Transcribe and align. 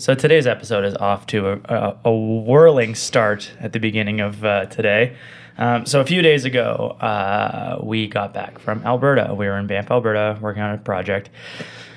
So 0.00 0.14
today's 0.14 0.46
episode 0.46 0.86
is 0.86 0.94
off 0.94 1.26
to 1.26 1.46
a, 1.46 1.60
a, 1.64 1.96
a 2.06 2.10
whirling 2.10 2.94
start 2.94 3.52
at 3.60 3.74
the 3.74 3.78
beginning 3.78 4.20
of 4.20 4.42
uh, 4.42 4.64
today. 4.64 5.14
Um, 5.58 5.84
so 5.84 6.00
a 6.00 6.06
few 6.06 6.22
days 6.22 6.46
ago, 6.46 6.96
uh, 7.02 7.78
we 7.82 8.08
got 8.08 8.32
back 8.32 8.58
from 8.58 8.82
Alberta. 8.86 9.34
We 9.34 9.46
were 9.46 9.58
in 9.58 9.66
Banff, 9.66 9.90
Alberta, 9.90 10.38
working 10.40 10.62
on 10.62 10.74
a 10.74 10.78
project, 10.78 11.28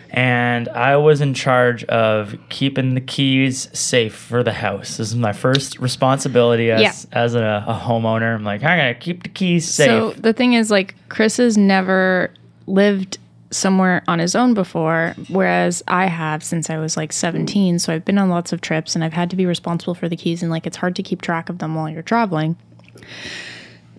and 0.09 0.67
I 0.67 0.97
was 0.97 1.21
in 1.21 1.33
charge 1.33 1.85
of 1.85 2.35
keeping 2.49 2.93
the 2.93 2.99
keys 2.99 3.69
safe 3.71 4.13
for 4.13 4.43
the 4.43 4.51
house. 4.51 4.97
This 4.97 5.07
is 5.07 5.15
my 5.15 5.31
first 5.31 5.79
responsibility 5.79 6.71
as 6.71 6.81
Yeah. 6.81 6.93
as 7.13 7.35
a, 7.35 7.63
a 7.65 7.73
homeowner. 7.73 8.35
I'm 8.35 8.43
like, 8.43 8.63
I'm 8.63 8.79
gonna 8.79 8.95
keep 8.95 9.23
the 9.23 9.29
keys 9.29 9.65
safe. 9.65 9.87
So 9.87 10.11
the 10.19 10.33
thing 10.33 10.55
is, 10.55 10.69
like, 10.69 10.93
Chris 11.07 11.37
has 11.37 11.57
never 11.57 12.33
lived 12.67 13.17
somewhere 13.55 14.03
on 14.07 14.19
his 14.19 14.35
own 14.35 14.53
before, 14.53 15.15
whereas 15.29 15.83
I 15.87 16.07
have 16.07 16.43
since 16.43 16.69
I 16.69 16.77
was 16.77 16.97
like 16.97 17.13
17. 17.13 17.79
So 17.79 17.93
I've 17.93 18.05
been 18.05 18.17
on 18.17 18.29
lots 18.29 18.51
of 18.51 18.61
trips 18.61 18.95
and 18.95 19.03
I've 19.03 19.13
had 19.13 19.29
to 19.29 19.35
be 19.35 19.45
responsible 19.45 19.95
for 19.95 20.09
the 20.09 20.15
keys, 20.15 20.41
and 20.41 20.51
like, 20.51 20.67
it's 20.67 20.77
hard 20.77 20.95
to 20.97 21.03
keep 21.03 21.21
track 21.21 21.49
of 21.49 21.59
them 21.59 21.75
while 21.75 21.89
you're 21.89 22.01
traveling 22.01 22.57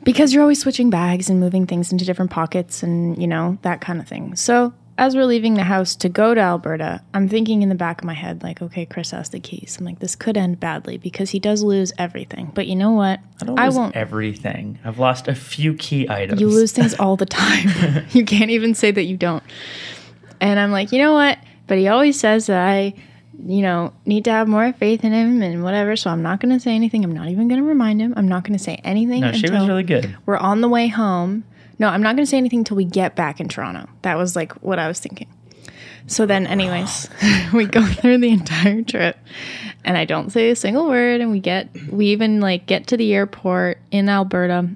because 0.03 0.33
you're 0.33 0.43
always 0.43 0.61
switching 0.61 0.91
bags 0.91 1.31
and 1.31 1.41
moving 1.41 1.67
things 1.67 1.91
into 1.91 2.05
different 2.05 2.31
pockets 2.31 2.83
and, 2.83 3.21
you 3.21 3.27
know, 3.27 3.59
that 3.63 3.81
kind 3.81 4.01
of 4.01 4.07
thing. 4.07 4.37
So 4.37 4.75
as 4.97 5.17
we're 5.17 5.25
leaving 5.25 5.55
the 5.55 5.65
house 5.65 5.97
to 5.97 6.09
go 6.09 6.35
to 6.35 6.41
Alberta, 6.41 7.03
I'm 7.13 7.29
thinking 7.29 7.63
in 7.63 7.69
the 7.69 7.75
back 7.75 8.01
of 8.01 8.05
my 8.05 8.15
head, 8.15 8.43
like, 8.45 8.63
okay, 8.63 8.87
Chris 8.87 9.11
has 9.11 9.29
the 9.31 9.41
keys. 9.41 9.77
I'm 9.79 9.85
like, 9.85 9.99
this 9.99 10.15
could 10.15 10.37
end 10.37 10.61
badly 10.61 10.99
because 10.99 11.31
he 11.31 11.41
does 11.41 11.63
lose 11.63 11.93
everything. 11.99 12.53
But 12.55 12.69
you 12.69 12.77
know 12.77 12.93
what? 12.93 13.19
I 13.43 13.45
don't 13.45 13.57
lose 13.85 13.93
everything. 13.95 14.79
I've 14.85 15.01
lost 15.01 15.27
a 15.27 15.35
few 15.35 15.75
key 15.75 16.09
items. 16.09 16.41
You 16.41 16.49
lose 16.49 16.73
things 16.73 16.95
all 16.95 17.17
the 17.17 17.27
time. 17.43 18.07
you 18.11 18.25
can't 18.25 18.51
even 18.51 18.75
say 18.75 18.93
that 18.93 19.05
you 19.05 19.17
don't. 19.17 19.43
And 20.41 20.61
I'm 20.61 20.71
like, 20.71 20.93
you 20.93 20.99
know 20.99 21.13
what? 21.13 21.39
But 21.67 21.79
he 21.79 21.89
always 21.89 22.19
says 22.19 22.47
that 22.47 22.65
I, 22.65 22.95
you 23.45 23.63
know, 23.63 23.93
need 24.07 24.25
to 24.27 24.31
have 24.31 24.47
more 24.47 24.73
faith 24.75 25.03
in 25.03 25.13
him 25.13 25.43
and 25.43 25.65
whatever. 25.65 25.97
So 25.97 26.11
I'm 26.11 26.23
not 26.23 26.39
going 26.41 26.55
to 26.55 26.61
say 26.61 26.73
anything. 26.73 27.05
I'm 27.05 27.13
not 27.13 27.29
even 27.29 27.49
going 27.49 27.61
to 27.61 27.67
remind 27.67 28.01
him. 28.01 28.15
I'm 28.17 28.29
not 28.29 28.45
going 28.45 28.57
to 28.57 28.63
say 28.63 28.81
anything. 28.85 29.23
No, 29.23 29.33
she 29.33 29.51
was 29.51 29.67
really 29.67 29.83
good. 29.83 30.17
We're 30.25 30.37
on 30.37 30.61
the 30.61 30.69
way 30.69 30.87
home. 30.87 31.45
No, 31.79 31.89
I'm 31.89 32.03
not 32.03 32.17
going 32.17 32.25
to 32.25 32.31
say 32.31 32.37
anything 32.39 32.61
until 32.61 32.77
we 32.77 32.85
get 32.85 33.17
back 33.17 33.41
in 33.41 33.49
Toronto. 33.49 33.89
That 34.03 34.17
was 34.17 34.37
like 34.37 34.53
what 34.63 34.79
I 34.79 34.89
was 34.89 35.01
thinking. 35.01 35.29
So 36.07 36.27
then, 36.27 36.47
anyways, 36.47 37.09
we 37.55 37.67
go 37.67 37.85
through 37.87 38.19
the 38.19 38.31
entire 38.31 38.83
trip, 38.83 39.19
and 39.85 39.97
I 39.97 40.05
don't 40.05 40.31
say 40.31 40.51
a 40.51 40.57
single 40.57 40.89
word. 40.89 41.21
And 41.21 41.31
we 41.31 41.41
get, 41.41 41.69
we 41.91 42.07
even 42.07 42.41
like 42.41 42.67
get 42.67 42.89
to 42.89 42.97
the 42.97 43.15
airport 43.15 43.79
in 43.91 44.09
Alberta. 44.09 44.69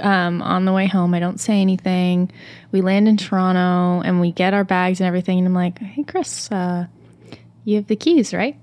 Um, 0.00 0.40
on 0.40 0.64
the 0.64 0.72
way 0.72 0.86
home, 0.86 1.12
I 1.12 1.20
don't 1.20 1.38
say 1.38 1.60
anything. 1.60 2.32
We 2.72 2.80
land 2.80 3.06
in 3.06 3.18
Toronto, 3.18 4.00
and 4.02 4.18
we 4.18 4.32
get 4.32 4.54
our 4.54 4.64
bags 4.64 4.98
and 5.00 5.06
everything. 5.06 5.38
And 5.38 5.46
I'm 5.46 5.54
like, 5.54 5.78
"Hey, 5.78 6.04
Chris, 6.04 6.50
uh, 6.50 6.86
you 7.64 7.76
have 7.76 7.86
the 7.86 7.96
keys, 7.96 8.32
right?" 8.32 8.56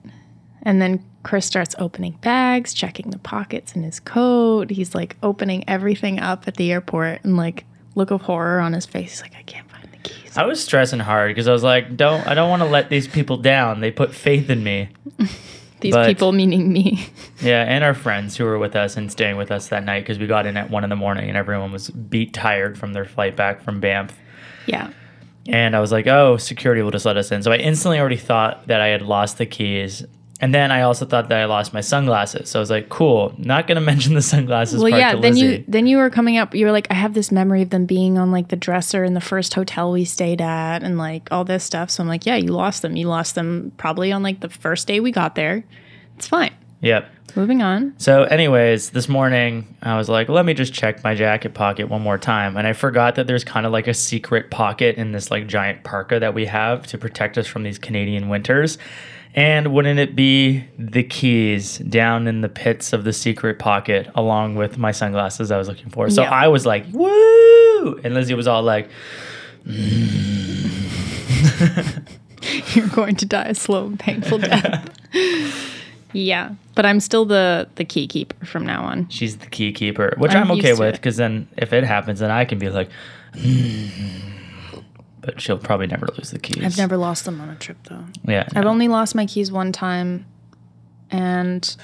And 0.64 0.82
then 0.82 1.06
Chris 1.22 1.46
starts 1.46 1.76
opening 1.78 2.14
bags, 2.22 2.74
checking 2.74 3.12
the 3.12 3.20
pockets 3.20 3.74
in 3.74 3.84
his 3.84 4.00
coat. 4.00 4.72
He's 4.72 4.96
like 4.96 5.16
opening 5.22 5.64
everything 5.68 6.20
up 6.20 6.48
at 6.48 6.56
the 6.56 6.72
airport, 6.72 7.24
and 7.24 7.38
like 7.38 7.66
look 7.98 8.12
of 8.12 8.22
horror 8.22 8.60
on 8.60 8.72
his 8.74 8.86
face. 8.86 9.12
He's 9.12 9.22
like, 9.22 9.36
"I 9.36 9.42
can't 9.44 9.70
find 9.70 9.84
the 9.92 9.98
keys." 9.98 10.38
I 10.38 10.46
was 10.46 10.64
stressing 10.64 11.00
hard 11.00 11.30
because 11.32 11.48
I 11.48 11.52
was 11.52 11.64
like, 11.64 11.98
don't 11.98 12.26
I 12.28 12.34
don't 12.34 12.50
want 12.50 12.62
to 12.62 12.68
let 12.68 12.90
these 12.90 13.08
people 13.08 13.38
down. 13.38 13.82
They 13.82 13.92
put 13.92 14.14
faith 14.14 14.50
in 14.50 14.64
me. 14.64 14.90
These 15.80 15.94
But- 15.94 16.08
people, 16.08 16.32
meaning 16.32 16.74
me. 16.74 17.08
Yeah, 17.40 17.62
and 17.64 17.84
our 17.84 17.94
friends 17.94 18.36
who 18.36 18.46
were 18.46 18.58
with 18.58 18.76
us 18.76 18.98
and 18.98 19.12
staying 19.12 19.38
with 19.38 19.52
us 19.52 19.68
that 19.68 19.84
night 19.86 20.00
because 20.00 20.18
we 20.18 20.26
got 20.26 20.48
in 20.48 20.58
at 20.58 20.72
one 20.72 20.84
in 20.84 20.90
the 20.90 20.96
morning 20.96 21.28
and 21.28 21.38
everyone 21.38 21.72
was 21.72 21.92
beat 21.92 22.34
tired 22.34 22.80
from 22.80 22.94
their 22.94 23.06
flight 23.06 23.36
back 23.36 23.62
from 23.62 23.80
Banff. 23.80 24.12
yeah. 24.66 24.90
And 25.48 25.76
I 25.76 25.80
was 25.80 25.92
like, 25.92 26.08
oh, 26.08 26.38
security 26.38 26.82
will 26.82 26.90
just 26.92 27.06
let 27.06 27.16
us 27.16 27.32
in. 27.32 27.44
So 27.44 27.52
I 27.52 27.58
instantly 27.58 28.00
already 28.00 28.18
thought 28.18 28.66
that 28.68 28.82
I 28.82 28.88
had 28.88 29.02
lost 29.04 29.38
the 29.38 29.46
keys. 29.46 30.04
And 30.40 30.54
then 30.54 30.72
I 30.72 30.82
also 30.82 31.06
thought 31.06 31.30
that 31.30 31.40
I 31.40 31.46
lost 31.46 31.74
my 31.74 31.82
sunglasses. 31.82 32.50
So 32.50 32.60
I 32.60 32.62
was 32.62 32.70
like, 32.70 32.90
cool, 32.90 33.34
not 33.38 33.66
going 33.66 33.76
to 33.82 33.82
mention 33.82 34.14
the 34.14 34.22
sunglasses 34.22 34.82
Well, 34.82 34.92
part 34.92 35.00
yeah. 35.00 35.16
Then 35.16 35.36
you 35.36 35.64
then 35.68 35.88
you 35.88 35.98
were 35.98 36.10
coming 36.10 36.38
up. 36.38 36.54
You 36.54 36.66
were 36.66 36.72
like, 36.72 36.88
I 36.92 36.94
have 36.94 37.14
this 37.14 37.32
memory 37.32 37.62
of 37.62 37.70
them 37.70 37.86
being 37.86 38.18
on 38.18 38.32
like 38.32 38.50
the 38.50 38.56
dresser 38.56 39.04
in 39.04 39.14
the 39.14 39.22
first 39.22 39.54
hotel 39.54 39.92
we 39.92 40.06
stayed 40.06 40.42
at, 40.42 40.84
and 40.84 40.98
like 40.98 41.28
all 41.32 41.44
this 41.44 41.64
stuff. 41.64 41.90
So 41.90 42.04
I'm 42.04 42.08
like, 42.08 42.26
yeah, 42.26 42.36
you 42.36 42.50
lost 42.50 42.82
them. 42.82 42.96
You 42.96 43.08
lost 43.08 43.36
them 43.36 43.72
probably 43.78 44.12
on 44.12 44.24
like 44.24 44.42
the 44.42 44.50
first 44.50 44.88
day 44.88 45.00
we 45.00 45.12
got 45.12 45.36
there. 45.36 45.64
It's 46.18 46.28
fine. 46.28 46.54
Yep. 46.82 47.12
Moving 47.36 47.62
on. 47.62 47.94
So, 47.98 48.24
anyways, 48.24 48.92
this 48.92 49.08
morning 49.08 49.76
I 49.84 49.98
was 49.98 50.10
like, 50.10 50.30
let 50.30 50.46
me 50.46 50.54
just 50.54 50.74
check 50.74 51.04
my 51.04 51.14
jacket 51.14 51.54
pocket 51.54 51.90
one 51.90 52.02
more 52.02 52.18
time. 52.18 52.58
And 52.58 52.66
I 52.66 52.74
forgot 52.74 53.16
that 53.16 53.28
there's 53.28 53.44
kind 53.44 53.66
of 53.66 53.72
like 53.72 53.88
a 53.88 53.94
secret 53.94 54.50
pocket 54.50 54.96
in 54.96 55.12
this 55.12 55.30
like 55.30 55.46
giant 55.46 55.84
parka 55.84 56.20
that 56.20 56.34
we 56.34 56.46
have 56.46 56.88
to 56.88 56.98
protect 56.98 57.38
us 57.38 57.46
from 57.46 57.64
these 57.64 57.78
Canadian 57.78 58.30
winters. 58.30 58.78
And 59.38 59.72
wouldn't 59.72 60.00
it 60.00 60.16
be 60.16 60.64
the 60.80 61.04
keys 61.04 61.78
down 61.78 62.28
in 62.28 62.42
the 62.42 62.50
pits 62.50 62.92
of 62.92 63.04
the 63.04 63.14
secret 63.14 63.60
pocket 63.60 64.10
along 64.16 64.56
with 64.56 64.80
my 64.80 64.92
sunglasses 64.92 65.52
I 65.52 65.60
was 65.60 65.68
looking 65.68 65.92
for? 65.92 66.10
So 66.10 66.24
Yeah. 66.24 66.32
I 66.32 66.48
was 66.48 66.66
like, 66.66 66.86
woo! 66.92 68.00
And 68.04 68.16
Lizzie 68.16 68.34
was 68.34 68.48
all 68.48 68.64
like, 68.64 68.90
You're 72.74 72.88
going 72.88 73.16
to 73.18 73.26
die 73.28 73.46
a 73.46 73.54
slow 73.56 73.86
and 73.86 74.00
painful 74.00 74.40
death. 74.40 74.90
yeah, 76.14 76.56
but 76.74 76.86
I'm 76.86 77.00
still 77.00 77.26
the 77.26 77.68
the 77.76 77.86
key 77.86 78.08
keeper 78.08 78.44
from 78.46 78.66
now 78.66 78.84
on. 78.84 79.08
she's 79.10 79.38
the 79.38 79.48
key 79.48 79.72
keeper, 79.72 80.14
which 80.18 80.34
I'm 80.34 80.50
I'm, 80.52 80.58
okay 80.58 80.74
with 80.74 80.96
because 80.96 81.18
then 81.18 81.48
if 81.58 81.74
it 81.74 81.84
happens, 81.84 82.20
then 82.20 82.32
I 82.32 82.46
can 82.46 82.58
be 82.58 82.70
like, 82.70 82.90
but 85.28 85.42
she'll 85.42 85.58
probably 85.58 85.88
never 85.88 86.08
lose 86.18 86.32
the 86.32 86.40
keys. 86.40 86.64
I've 86.64 86.78
never 86.78 86.96
lost 86.96 87.26
them 87.26 87.42
on 87.42 87.50
a 87.50 87.56
trip 87.56 87.76
though. 87.90 88.06
Yeah. 88.26 88.48
I've 88.56 88.64
no. 88.64 88.70
only 88.70 88.88
lost 88.88 89.14
my 89.14 89.26
keys 89.26 89.52
one 89.52 89.74
time, 89.74 90.26
and 91.12 91.76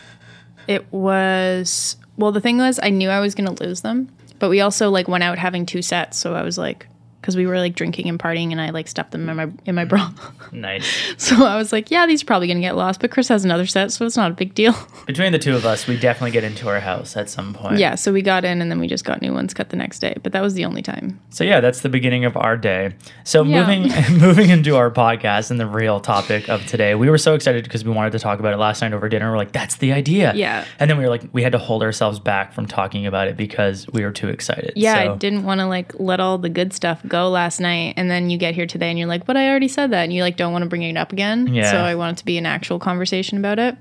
it 0.65 0.89
was 0.93 1.97
well. 2.15 2.31
The 2.31 2.39
thing 2.39 2.57
was, 2.57 2.79
I 2.81 2.89
knew 2.89 3.09
I 3.09 3.19
was 3.19 3.35
going 3.35 3.53
to 3.53 3.63
lose 3.65 3.81
them, 3.81 4.09
but 4.39 4.49
we 4.49 4.61
also 4.61 4.89
like 4.89 5.09
went 5.09 5.25
out 5.25 5.37
having 5.37 5.65
two 5.65 5.81
sets, 5.81 6.17
so 6.17 6.33
I 6.33 6.41
was 6.41 6.57
like, 6.57 6.87
because 7.23 7.37
we 7.37 7.47
were 7.47 7.57
like 7.57 7.73
drinking 7.73 8.09
and 8.09 8.19
partying, 8.19 8.51
and 8.51 8.59
I 8.59 8.71
like 8.71 8.89
stuffed 8.89 9.11
them 9.11 9.29
in 9.29 9.37
my 9.37 9.49
in 9.65 9.75
my 9.75 9.85
mm. 9.85 9.89
bra. 9.89 10.11
nice. 10.51 11.13
so 11.17 11.45
I 11.45 11.55
was 11.55 11.71
like, 11.71 11.89
yeah, 11.89 12.05
these 12.05 12.21
are 12.21 12.25
probably 12.25 12.47
going 12.47 12.57
to 12.57 12.61
get 12.61 12.75
lost, 12.75 12.99
but 12.99 13.11
Chris 13.11 13.29
has 13.29 13.45
another 13.45 13.65
set, 13.65 13.93
so 13.93 14.05
it's 14.05 14.17
not 14.17 14.29
a 14.29 14.33
big 14.33 14.53
deal. 14.53 14.75
Between 15.07 15.31
the 15.31 15.39
two 15.39 15.55
of 15.55 15.65
us, 15.65 15.87
we 15.87 15.97
definitely 15.97 16.31
get 16.31 16.43
into 16.43 16.67
our 16.67 16.81
house 16.81 17.15
at 17.15 17.29
some 17.29 17.53
point. 17.53 17.79
yeah, 17.79 17.95
so 17.95 18.11
we 18.11 18.21
got 18.21 18.43
in, 18.43 18.61
and 18.61 18.69
then 18.69 18.79
we 18.79 18.87
just 18.87 19.05
got 19.05 19.21
new 19.21 19.33
ones 19.33 19.53
cut 19.53 19.69
the 19.69 19.77
next 19.77 19.99
day, 19.99 20.15
but 20.21 20.33
that 20.33 20.41
was 20.41 20.53
the 20.53 20.65
only 20.65 20.81
time. 20.81 21.19
So 21.29 21.45
yeah, 21.45 21.61
that's 21.61 21.79
the 21.79 21.89
beginning 21.89 22.25
of 22.25 22.35
our 22.35 22.57
day. 22.57 22.93
So 23.23 23.43
Yeah. 23.43 23.61
moving 23.65 24.19
moving 24.19 24.49
into 24.49 24.75
our 24.75 24.91
podcast 24.91 25.49
and 25.49 25.59
the 25.59 25.67
real 25.67 26.01
topic 26.01 26.49
of 26.49 26.65
today, 26.65 26.93
we 26.93 27.09
were 27.09 27.17
so 27.17 27.35
excited 27.35 27.63
because 27.63 27.85
we 27.85 27.91
wanted 27.91 28.11
to 28.11 28.19
talk 28.19 28.39
about 28.39 28.53
it 28.53 28.57
last 28.57 28.81
night 28.81 28.91
over 28.91 29.07
dinner. 29.07 29.31
We're 29.31 29.37
like, 29.37 29.53
that's 29.53 29.77
the 29.77 29.93
idea. 29.93 30.33
Yeah. 30.35 30.65
And 30.79 30.89
then 30.89 30.97
we 30.97 31.03
were 31.05 31.09
like, 31.09 31.23
we 31.31 31.41
had 31.41 31.53
to 31.53 31.57
hold 31.57 31.83
ourselves 31.83 32.19
back 32.19 32.53
from 32.53 32.65
talking 32.65 33.05
about 33.05 33.27
it 33.27 33.37
because 33.37 33.87
we 33.89 34.03
were 34.03 34.11
too 34.11 34.27
excited. 34.27 34.73
Yeah, 34.75 35.03
So- 35.03 35.13
I 35.13 35.17
didn't 35.17 35.43
want 35.43 35.59
to 35.61 35.67
like 35.67 35.93
let 35.99 36.19
all 36.19 36.37
the 36.37 36.49
good 36.49 36.73
stuff 36.73 37.01
go 37.13 37.29
last 37.29 37.59
night, 37.59 37.93
and 37.95 38.09
then 38.09 38.29
you 38.31 38.37
get 38.37 38.55
here 38.55 38.65
today 38.65 38.89
and 38.89 38.97
you're 38.97 39.07
like, 39.07 39.25
"But 39.25 39.37
I 39.37 39.47
already 39.49 39.67
said 39.67 39.91
that," 39.91 40.03
and 40.03 40.11
you 40.13 40.21
like 40.23 40.35
don't 40.35 40.51
want 40.51 40.63
to 40.63 40.69
bring 40.69 40.81
it 40.83 40.97
up 40.97 41.11
again. 41.13 41.47
Yeah. 41.53 41.69
So 41.71 41.77
I 41.77 41.95
want 41.95 42.17
it 42.17 42.19
to 42.19 42.25
be 42.25 42.37
an 42.37 42.45
actual 42.45 42.79
conversation 42.79 43.37
about 43.37 43.59
it. 43.59 43.77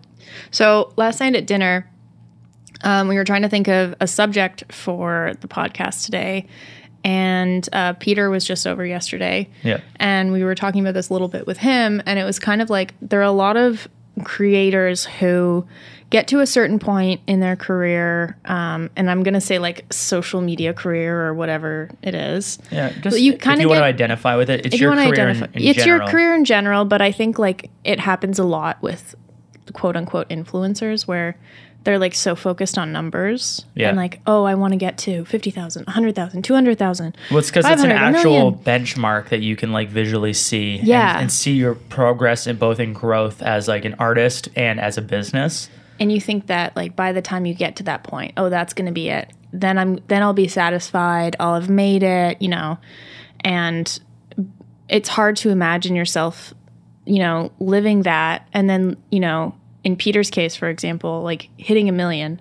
So 0.50 0.92
last 0.96 1.18
night 1.20 1.34
at 1.34 1.46
dinner, 1.46 1.88
um, 2.84 3.08
we 3.08 3.16
were 3.16 3.24
trying 3.24 3.42
to 3.42 3.48
think 3.48 3.68
of 3.68 3.94
a 4.00 4.06
subject 4.06 4.64
for 4.72 5.32
the 5.40 5.48
podcast 5.48 6.04
today, 6.04 6.46
and 7.04 7.68
uh, 7.72 7.94
Peter 7.94 8.28
was 8.30 8.44
just 8.44 8.66
over 8.66 8.84
yesterday, 8.84 9.48
Yeah. 9.62 9.80
and 9.96 10.30
we 10.32 10.44
were 10.44 10.54
talking 10.54 10.80
about 10.82 10.94
this 10.94 11.08
a 11.08 11.12
little 11.12 11.28
bit 11.28 11.46
with 11.46 11.58
him, 11.58 12.02
and 12.06 12.18
it 12.18 12.24
was 12.24 12.38
kind 12.38 12.60
of 12.62 12.70
like 12.70 12.94
there 13.00 13.20
are 13.20 13.24
a 13.24 13.30
lot 13.32 13.56
of 13.56 13.88
creators 14.24 15.04
who 15.06 15.66
get 16.12 16.28
to 16.28 16.40
a 16.40 16.46
certain 16.46 16.78
point 16.78 17.20
in 17.26 17.40
their 17.40 17.56
career, 17.56 18.36
um, 18.44 18.90
and 18.94 19.10
I'm 19.10 19.22
gonna 19.24 19.40
say 19.40 19.58
like 19.58 19.86
social 19.92 20.40
media 20.42 20.72
career 20.74 21.26
or 21.26 21.34
whatever 21.34 21.90
it 22.02 22.14
is. 22.14 22.58
Yeah. 22.70 22.92
Just 23.00 23.18
you 23.18 23.32
kinda 23.36 23.66
want 23.66 23.78
to 23.80 23.84
identify 23.84 24.36
with 24.36 24.50
it, 24.50 24.66
it's 24.66 24.74
you 24.78 24.82
your 24.82 24.90
to 24.94 24.96
career 25.02 25.12
identify, 25.12 25.46
in, 25.54 25.62
in 25.62 25.68
it's 25.70 25.78
general. 25.82 26.00
your 26.02 26.08
career 26.08 26.34
in 26.34 26.44
general, 26.44 26.84
but 26.84 27.00
I 27.02 27.10
think 27.10 27.38
like 27.38 27.70
it 27.82 27.98
happens 27.98 28.38
a 28.38 28.44
lot 28.44 28.80
with 28.82 29.14
quote 29.72 29.96
unquote 29.96 30.28
influencers 30.28 31.06
where 31.08 31.34
they're 31.84 31.98
like 31.98 32.14
so 32.14 32.36
focused 32.36 32.78
on 32.78 32.92
numbers 32.92 33.64
Yeah. 33.74 33.88
and 33.88 33.96
like, 33.96 34.20
oh, 34.26 34.44
I 34.44 34.54
want 34.54 34.72
to 34.72 34.76
get 34.76 34.98
to 34.98 35.24
50,000, 35.24 35.84
100,000, 35.86 36.42
200,000. 36.42 37.16
Well, 37.30 37.38
it's 37.40 37.48
because 37.50 37.68
it's 37.68 37.82
an 37.82 37.90
actual 37.90 38.52
benchmark 38.52 39.30
that 39.30 39.40
you 39.40 39.56
can 39.56 39.72
like 39.72 39.88
visually 39.88 40.32
see, 40.34 40.78
and- 40.78 40.86
Yeah. 40.86 41.18
and, 41.18 41.32
see 41.32 41.54
your 41.54 41.74
progress 41.74 42.46
in 42.46 42.54
both 42.56 42.78
in 42.78 42.92
growth 42.92 43.42
as 43.42 43.66
like 43.66 43.84
an 43.84 43.96
artist 43.98 44.48
and 44.54 44.78
as 44.78 44.96
a 44.98 45.02
business. 45.02 45.68
And 46.02 46.10
you 46.12 46.20
think 46.20 46.48
that 46.48 46.74
like 46.76 46.96
by 46.96 47.12
the 47.12 47.22
time 47.22 47.46
you 47.46 47.54
get 47.54 47.76
to 47.76 47.84
that 47.84 48.02
point 48.02 48.32
oh 48.36 48.48
that's 48.48 48.74
going 48.74 48.86
to 48.86 48.92
be 48.92 49.08
it 49.08 49.32
then 49.52 49.78
i'm 49.78 49.98
then 50.08 50.20
i'll 50.22 50.32
be 50.32 50.48
satisfied 50.48 51.36
i'll 51.38 51.54
have 51.54 51.70
made 51.70 52.02
it 52.02 52.42
you 52.42 52.48
know 52.48 52.76
and 53.40 54.00
it's 54.88 55.08
hard 55.08 55.36
to 55.36 55.50
imagine 55.50 55.94
yourself 55.94 56.52
you 57.06 57.18
know 57.20 57.52
living 57.60 58.02
that 58.02 58.48
and 58.52 58.68
then 58.68 58.96
you 59.10 59.20
know 59.20 59.54
in 59.84 59.96
peter's 59.96 60.30
case 60.30 60.56
for 60.56 60.68
example 60.68 61.22
like 61.22 61.48
hitting 61.56 61.88
a 61.88 61.92
million 61.92 62.40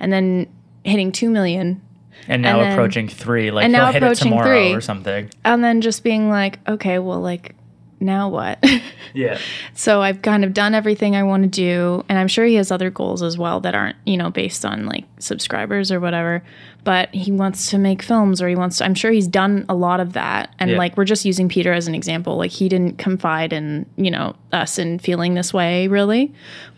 and 0.00 0.12
then 0.12 0.46
hitting 0.84 1.12
2 1.12 1.30
million 1.30 1.80
And 2.26 2.42
now 2.42 2.58
And 2.58 2.62
then- 2.66 2.72
approaching 2.72 3.08
three, 3.08 3.50
like 3.52 3.64
and 3.64 3.72
now 3.72 3.86
hit 3.92 3.96
it 3.96 4.02
approaching 4.02 4.30
tomorrow 4.32 4.46
three. 4.48 4.74
or 4.74 4.80
something. 4.80 5.30
and 5.44 5.62
then 5.62 5.80
just 5.80 6.02
being 6.02 6.28
like 6.30 6.58
okay 6.68 6.98
well 6.98 7.20
like 7.20 7.54
now 8.00 8.28
what? 8.28 8.58
Yeah. 9.14 9.38
so 9.72 10.02
I've 10.02 10.20
kind 10.20 10.44
of 10.44 10.52
done 10.52 10.74
everything 10.74 11.16
I 11.16 11.22
want 11.22 11.42
to 11.42 11.48
do, 11.48 12.04
and 12.10 12.18
I'm 12.18 12.28
sure 12.28 12.44
he 12.44 12.56
has 12.56 12.70
other 12.70 12.90
goals 12.90 13.22
as 13.22 13.38
well 13.38 13.58
that 13.60 13.74
aren't, 13.74 13.96
you 14.04 14.18
know, 14.18 14.28
based 14.30 14.66
on 14.66 14.84
like 14.84 15.04
subscribers 15.18 15.90
or 15.90 15.98
whatever. 15.98 16.42
But 16.84 17.12
he 17.14 17.32
wants 17.32 17.70
to 17.70 17.78
make 17.78 18.02
films, 18.02 18.42
or 18.42 18.48
he 18.48 18.54
wants 18.54 18.76
to. 18.78 18.84
I'm 18.84 18.94
sure 18.94 19.10
he's 19.10 19.26
done 19.26 19.64
a 19.68 19.74
lot 19.74 20.00
of 20.00 20.12
that, 20.12 20.54
and 20.58 20.70
Yeah. 20.72 20.76
like 20.76 20.96
we're 20.98 21.06
just 21.06 21.24
using 21.24 21.48
Peter 21.48 21.72
as 21.72 21.88
an 21.88 21.94
example. 21.94 22.36
Like 22.36 22.50
he 22.50 22.68
didn't 22.68 22.98
confide 22.98 23.52
in, 23.54 23.86
you 23.96 24.10
know, 24.10 24.36
us 24.52 24.78
in 24.78 24.98
feeling 24.98 25.32
this 25.34 25.54
way 25.54 25.88
really, 25.88 26.32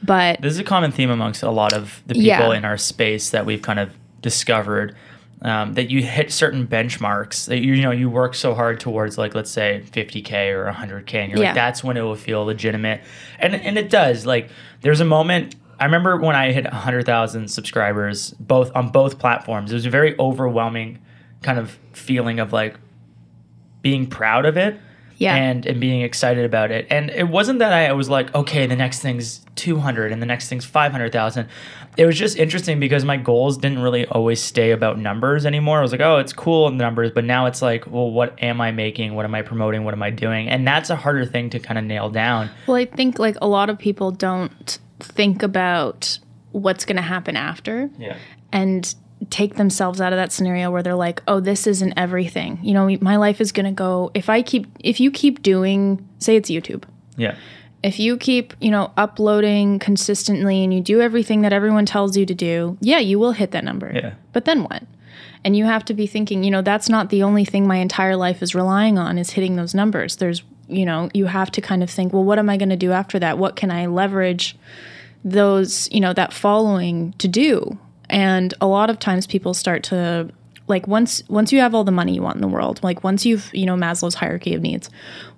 but 0.05 0.41
This 0.41 0.53
is 0.53 0.61
a 0.61 0.65
common 0.65 0.93
theme 0.93 1.11
amongst 1.11 1.43
a 1.43 1.51
lot 1.51 1.73
of 1.73 2.01
the 2.07 2.15
people 2.15 2.27
Yeah. 2.27 2.53
in 2.55 2.65
our 2.65 2.79
space 2.79 3.31
that 3.31 3.45
we've 3.45 3.63
kind 3.63 3.81
of 3.81 3.91
discovered. 4.23 4.95
Um, 5.43 5.73
that 5.73 5.91
you 5.91 6.03
hit 6.03 6.31
certain 6.31 6.67
benchmarks 6.67 7.47
that 7.47 7.61
you, 7.61 7.73
you 7.73 7.81
know 7.83 7.93
you 7.93 8.11
work 8.11 8.35
so 8.35 8.55
hard 8.55 8.79
towards 8.79 9.17
like 9.17 9.35
let's 9.35 9.51
say 9.51 9.83
50k 9.91 10.51
or 10.53 10.71
100k 10.71 11.15
and 11.15 11.33
you're 11.33 11.41
Yeah. 11.41 11.47
like 11.49 11.55
that's 11.55 11.83
when 11.83 11.97
it 11.97 12.03
will 12.03 12.15
feel 12.15 12.45
legitimate. 12.45 13.01
And 13.39 13.55
and 13.55 13.79
it 13.79 13.89
does. 13.89 14.27
Like 14.27 14.51
there's 14.83 15.01
a 15.01 15.05
moment 15.07 15.57
I 15.79 15.87
remember 15.87 16.19
when 16.19 16.37
I 16.37 16.53
hit 16.53 16.65
100,000 16.65 17.49
subscribers 17.49 18.33
both 18.39 18.71
on 18.75 18.91
both 18.91 19.19
platforms. 19.19 19.71
It 19.71 19.75
was 19.77 19.87
a 19.87 19.91
very 19.91 20.15
overwhelming 20.19 20.99
kind 21.43 21.59
of 21.59 21.79
feeling 21.95 22.39
of 22.39 22.53
like 22.53 22.77
being 23.81 24.07
proud 24.07 24.45
of 24.45 24.59
it 24.59 24.79
Yeah. 25.21 25.35
and 25.37 25.67
and 25.67 25.79
being 25.81 26.01
excited 26.01 26.45
about 26.47 26.71
it. 26.71 26.87
And 26.91 27.11
it 27.11 27.29
wasn't 27.29 27.59
that 27.59 27.73
I 27.75 27.93
was 27.93 28.09
like, 28.09 28.35
okay, 28.35 28.67
the 28.67 28.75
next 28.75 29.01
thing's 29.01 29.45
200 29.57 30.13
and 30.13 30.23
the 30.23 30.27
next 30.27 30.49
thing's 30.49 30.65
500,000. 30.65 31.47
It 31.99 32.07
was 32.07 32.19
just 32.19 32.39
interesting 32.39 32.81
because 32.81 33.05
my 33.05 33.19
goals 33.19 33.59
didn't 33.59 33.81
really 33.81 34.07
always 34.07 34.41
stay 34.43 34.71
about 34.71 34.99
numbers 34.99 35.45
anymore. 35.45 35.79
I 35.79 35.83
was 35.83 35.93
like, 35.93 36.01
oh, 36.01 36.17
it's 36.19 36.33
cool 36.33 36.69
in 36.69 36.79
the 36.79 36.85
numbers, 36.85 37.11
but 37.11 37.25
now 37.25 37.45
it's 37.47 37.61
like, 37.61 37.87
well, 37.87 38.11
what 38.11 38.43
am 38.43 38.61
I 38.63 38.71
making? 38.73 39.15
What 39.15 39.27
am 39.27 39.35
I 39.35 39.43
promoting? 39.43 39.85
What 39.85 39.93
am 39.93 40.03
I 40.03 40.09
doing? 40.11 40.49
And 40.49 40.67
that's 40.67 40.89
a 40.89 40.97
harder 40.97 41.27
thing 41.27 41.51
to 41.51 41.59
kind 41.59 41.77
of 41.79 41.85
nail 41.85 42.09
down. 42.09 42.49
Well, 42.67 42.77
I 42.79 42.87
think 42.87 43.19
like 43.19 43.37
a 43.43 43.47
lot 43.47 43.69
of 43.69 43.79
people 43.79 44.13
don't 44.13 44.79
think 45.01 45.43
about 45.43 46.19
what's 46.53 46.85
going 46.87 46.97
to 46.97 47.03
happen 47.03 47.37
after 47.37 47.91
Yeah. 47.99 48.17
and 48.53 48.95
take 49.29 49.57
themselves 49.57 50.01
out 50.01 50.13
of 50.13 50.17
that 50.17 50.33
scenario 50.33 50.71
where 50.71 50.83
they're 50.83 50.95
like, 50.95 51.23
"Oh, 51.29 51.41
this 51.41 51.67
isn't 51.67 51.93
everything." 51.97 52.59
You 52.63 52.75
know, 52.75 52.97
my 53.01 53.17
life 53.17 53.41
is 53.41 53.53
going 53.53 53.67
to 53.67 53.73
go 53.73 54.11
if 54.15 54.31
I 54.31 54.43
keep 54.43 54.67
if 54.81 55.01
you 55.01 55.11
keep 55.11 55.43
doing 55.43 56.07
say 56.19 56.37
it's 56.37 56.51
YouTube. 56.51 56.85
Yeah. 57.17 57.37
If 57.83 57.99
you 57.99 58.19
keep, 58.19 58.53
you 58.61 58.71
know, 58.71 58.93
uploading 58.97 59.79
consistently 59.79 60.63
and 60.63 60.73
you 60.73 60.83
do 60.83 61.01
everything 61.01 61.41
that 61.43 61.53
everyone 61.53 61.87
tells 61.87 62.15
you 62.15 62.27
to 62.27 62.35
do, 62.35 62.77
yeah, 62.81 62.99
you 62.99 63.19
will 63.19 63.33
hit 63.33 63.53
that 63.53 63.65
number. 63.65 63.91
Yeah. 63.95 64.15
But 64.33 64.45
then 64.45 64.65
what? 64.65 64.83
And 65.45 65.57
you 65.57 65.65
have 65.65 65.85
to 65.87 65.95
be 65.95 66.07
thinking, 66.07 66.45
you 66.45 66.51
know, 66.51 66.61
that's 66.61 66.91
not 66.91 67.09
the 67.09 67.23
only 67.23 67.47
thing 67.47 67.67
my 67.67 67.77
entire 67.77 68.17
life 68.17 68.43
is 68.43 68.55
relying 68.55 68.99
on 68.99 69.17
is 69.17 69.31
hitting 69.31 69.57
those 69.57 69.75
numbers. 69.75 70.17
There's, 70.17 70.43
you 70.69 70.85
know, 70.85 71.09
you 71.15 71.27
have 71.27 71.51
to 71.53 71.63
kind 71.63 71.83
of 71.83 71.91
think, 71.91 72.13
well, 72.13 72.25
what 72.25 72.39
am 72.39 72.51
I 72.51 72.59
going 72.59 72.69
to 72.69 72.77
do 72.77 72.93
after 72.93 73.19
that? 73.19 73.39
What 73.39 73.57
can 73.57 73.71
I 73.71 73.87
leverage 73.87 74.57
those, 75.25 75.91
you 75.91 76.01
know, 76.01 76.13
that 76.13 76.35
following 76.35 77.15
to 77.15 77.29
do? 77.29 77.79
And 78.11 78.53
a 78.61 78.67
lot 78.67 78.91
of 78.91 78.99
times 78.99 79.27
people 79.27 79.55
start 79.55 79.83
to 79.85 80.31
like 80.67 80.87
once 80.87 81.23
once 81.29 81.53
you 81.53 81.61
have 81.61 81.75
all 81.75 81.85
the 81.85 81.93
money 81.93 82.15
you 82.15 82.23
want 82.23 82.37
in 82.37 82.43
the 82.43 82.49
world, 82.49 82.81
like 82.83 83.03
once 83.03 83.27
you've, 83.27 83.53
you 83.55 83.67
know, 83.67 83.77
Maslow's 83.77 84.15
hierarchy 84.15 84.55
of 84.55 84.63
needs, 84.63 84.91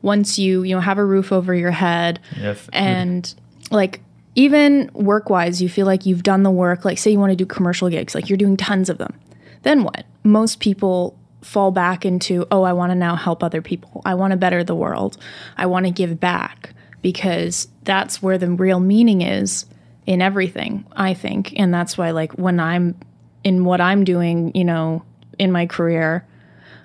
once 0.02 0.38
you, 0.38 0.62
you 0.62 0.74
know, 0.74 0.80
have 0.80 0.98
a 0.98 1.04
roof 1.04 1.32
over 1.32 1.54
your 1.54 1.70
head, 1.70 2.20
If, 2.36 2.68
and 2.72 3.32
like 3.70 4.00
even 4.34 4.90
work 4.94 5.30
wise 5.30 5.60
you 5.60 5.68
feel 5.68 5.86
like 5.86 6.06
you've 6.06 6.22
done 6.22 6.42
the 6.42 6.50
work 6.50 6.84
like 6.84 6.96
say 6.98 7.10
you 7.10 7.18
want 7.18 7.30
to 7.30 7.36
do 7.36 7.44
commercial 7.44 7.90
gigs 7.90 8.14
like 8.14 8.28
you're 8.28 8.38
doing 8.38 8.56
tons 8.56 8.88
of 8.88 8.98
them. 8.98 9.18
Then 9.62 9.82
what? 9.84 10.04
Most 10.24 10.60
people 10.60 11.18
fall 11.42 11.72
back 11.72 12.06
into 12.06 12.46
oh 12.52 12.62
i 12.62 12.72
want 12.72 12.92
to 12.92 12.94
now 12.94 13.16
help 13.16 13.42
other 13.42 13.60
people. 13.62 14.02
I 14.04 14.14
want 14.14 14.30
to 14.30 14.36
better 14.36 14.62
the 14.62 14.76
world. 14.76 15.16
I 15.56 15.66
want 15.66 15.86
to 15.86 15.92
give 15.92 16.20
back 16.20 16.74
because 17.02 17.68
that's 17.82 18.22
where 18.22 18.38
the 18.38 18.50
real 18.50 18.80
meaning 18.80 19.22
is 19.22 19.66
in 20.06 20.20
everything 20.20 20.84
i 20.92 21.14
think 21.14 21.52
and 21.58 21.72
that's 21.72 21.96
why 21.96 22.10
like 22.10 22.32
when 22.32 22.58
i'm 22.58 22.98
in 23.44 23.64
what 23.64 23.80
i'm 23.80 24.04
doing 24.04 24.50
you 24.54 24.64
know 24.64 25.02
in 25.38 25.52
my 25.52 25.66
career 25.66 26.26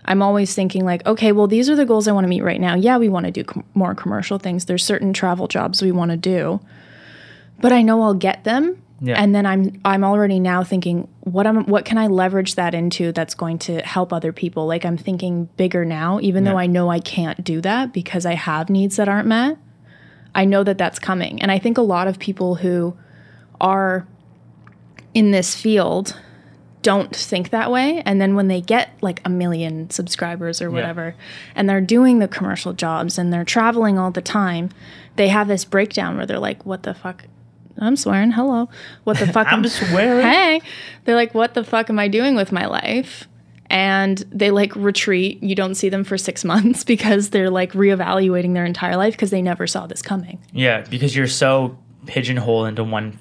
I'm 0.07 0.21
always 0.21 0.55
thinking 0.55 0.85
like, 0.85 1.05
okay, 1.05 1.33
well, 1.33 1.47
these 1.47 1.69
are 1.69 1.75
the 1.75 1.85
goals 1.85 2.07
I 2.07 2.13
want 2.13 2.23
to 2.23 2.29
meet 2.29 2.43
right 2.43 2.61
now. 2.61 2.75
Yeah, 2.75 2.97
we 2.97 3.09
want 3.09 3.25
to 3.25 3.31
do 3.31 3.43
com- 3.43 3.65
more 3.73 3.93
commercial 3.93 4.39
things. 4.39 4.65
There's 4.65 4.83
certain 4.83 5.11
travel 5.11 5.47
jobs 5.47 5.81
we 5.81 5.91
want 5.91 6.11
to 6.11 6.17
do, 6.17 6.61
but 7.59 7.73
I 7.73 7.81
know 7.81 8.01
I'll 8.01 8.13
get 8.13 8.45
them. 8.45 8.81
Yeah. 8.99 9.21
And 9.21 9.35
then 9.35 9.45
I'm 9.45 9.79
I'm 9.85 10.03
already 10.03 10.39
now 10.39 10.63
thinking 10.63 11.07
what 11.19 11.45
am 11.45 11.65
what 11.65 11.85
can 11.85 11.99
I 11.99 12.07
leverage 12.07 12.55
that 12.55 12.73
into 12.73 13.11
that's 13.11 13.35
going 13.35 13.59
to 13.59 13.81
help 13.81 14.11
other 14.11 14.31
people. 14.31 14.65
Like 14.65 14.85
I'm 14.85 14.97
thinking 14.97 15.49
bigger 15.57 15.85
now, 15.85 16.19
even 16.21 16.45
though 16.45 16.57
I 16.57 16.65
know 16.65 16.89
I 16.89 16.99
can't 16.99 17.43
do 17.43 17.61
that 17.61 17.93
because 17.93 18.25
I 18.25 18.33
have 18.33 18.69
needs 18.69 18.95
that 18.95 19.07
aren't 19.07 19.27
met. 19.27 19.59
I 20.33 20.45
know 20.45 20.63
that 20.63 20.79
that's 20.79 20.99
coming, 20.99 21.41
and 21.41 21.51
I 21.51 21.59
think 21.59 21.77
a 21.77 21.83
lot 21.83 22.07
of 22.07 22.17
people 22.17 22.55
who 22.55 22.97
are 23.59 24.07
in 25.13 25.31
this 25.31 25.55
field 25.55 26.19
don't 26.83 27.13
think 27.13 27.49
that 27.49 27.69
way. 27.69 28.01
And 28.05 28.21
then 28.21 28.35
when 28.35 28.47
they 28.47 28.61
get 28.61 28.91
like 29.01 29.19
a 29.25 29.29
million 29.29 29.89
subscribers 29.89 30.61
or 30.61 30.71
whatever 30.71 31.15
and 31.53 31.67
they're 31.67 31.81
doing 31.81 32.19
the 32.19 32.29
commercial 32.29 32.71
jobs 32.71 33.17
and 33.17 33.33
they're 33.33 33.43
traveling 33.43 33.99
all 33.99 34.09
the 34.09 34.21
time 34.21 34.69
they 35.17 35.27
have 35.27 35.47
this 35.49 35.65
breakdown 35.65 36.15
where 36.15 36.25
they're 36.25 36.39
like 36.39 36.65
what 36.65 36.83
the 36.83 36.93
fuck? 36.93 37.25
I'm 37.79 37.97
swearing. 37.97 38.31
Hello. 38.31 38.69
What 39.03 39.17
the 39.17 39.27
fuck 39.33 39.47
I'm 39.51 39.65
am- 39.65 39.67
swearing. 39.67 40.25
hey. 40.25 40.61
They're 41.03 41.15
like 41.15 41.33
what 41.33 41.55
the 41.55 41.63
fuck 41.63 41.89
am 41.89 41.99
i 41.99 42.07
doing 42.07 42.35
with 42.35 42.53
my 42.53 42.65
life? 42.67 43.27
And 43.69 44.19
they 44.31 44.51
like 44.51 44.73
retreat. 44.75 45.43
You 45.43 45.55
don't 45.55 45.75
see 45.75 45.89
them 45.89 46.05
for 46.05 46.17
six 46.17 46.45
months 46.53 46.85
because 46.85 47.31
they're 47.31 47.49
like 47.49 47.73
reevaluating 47.73 48.53
their 48.53 48.65
entire 48.65 48.95
life 48.95 49.13
because 49.13 49.31
they 49.31 49.41
never 49.41 49.67
saw 49.67 49.87
this 49.87 50.01
coming. 50.01 50.39
Yeah, 50.53 50.81
because 50.81 51.15
you're 51.15 51.27
so 51.27 51.77
pigeonholed 52.05 52.69
into 52.69 52.85
one 52.85 53.17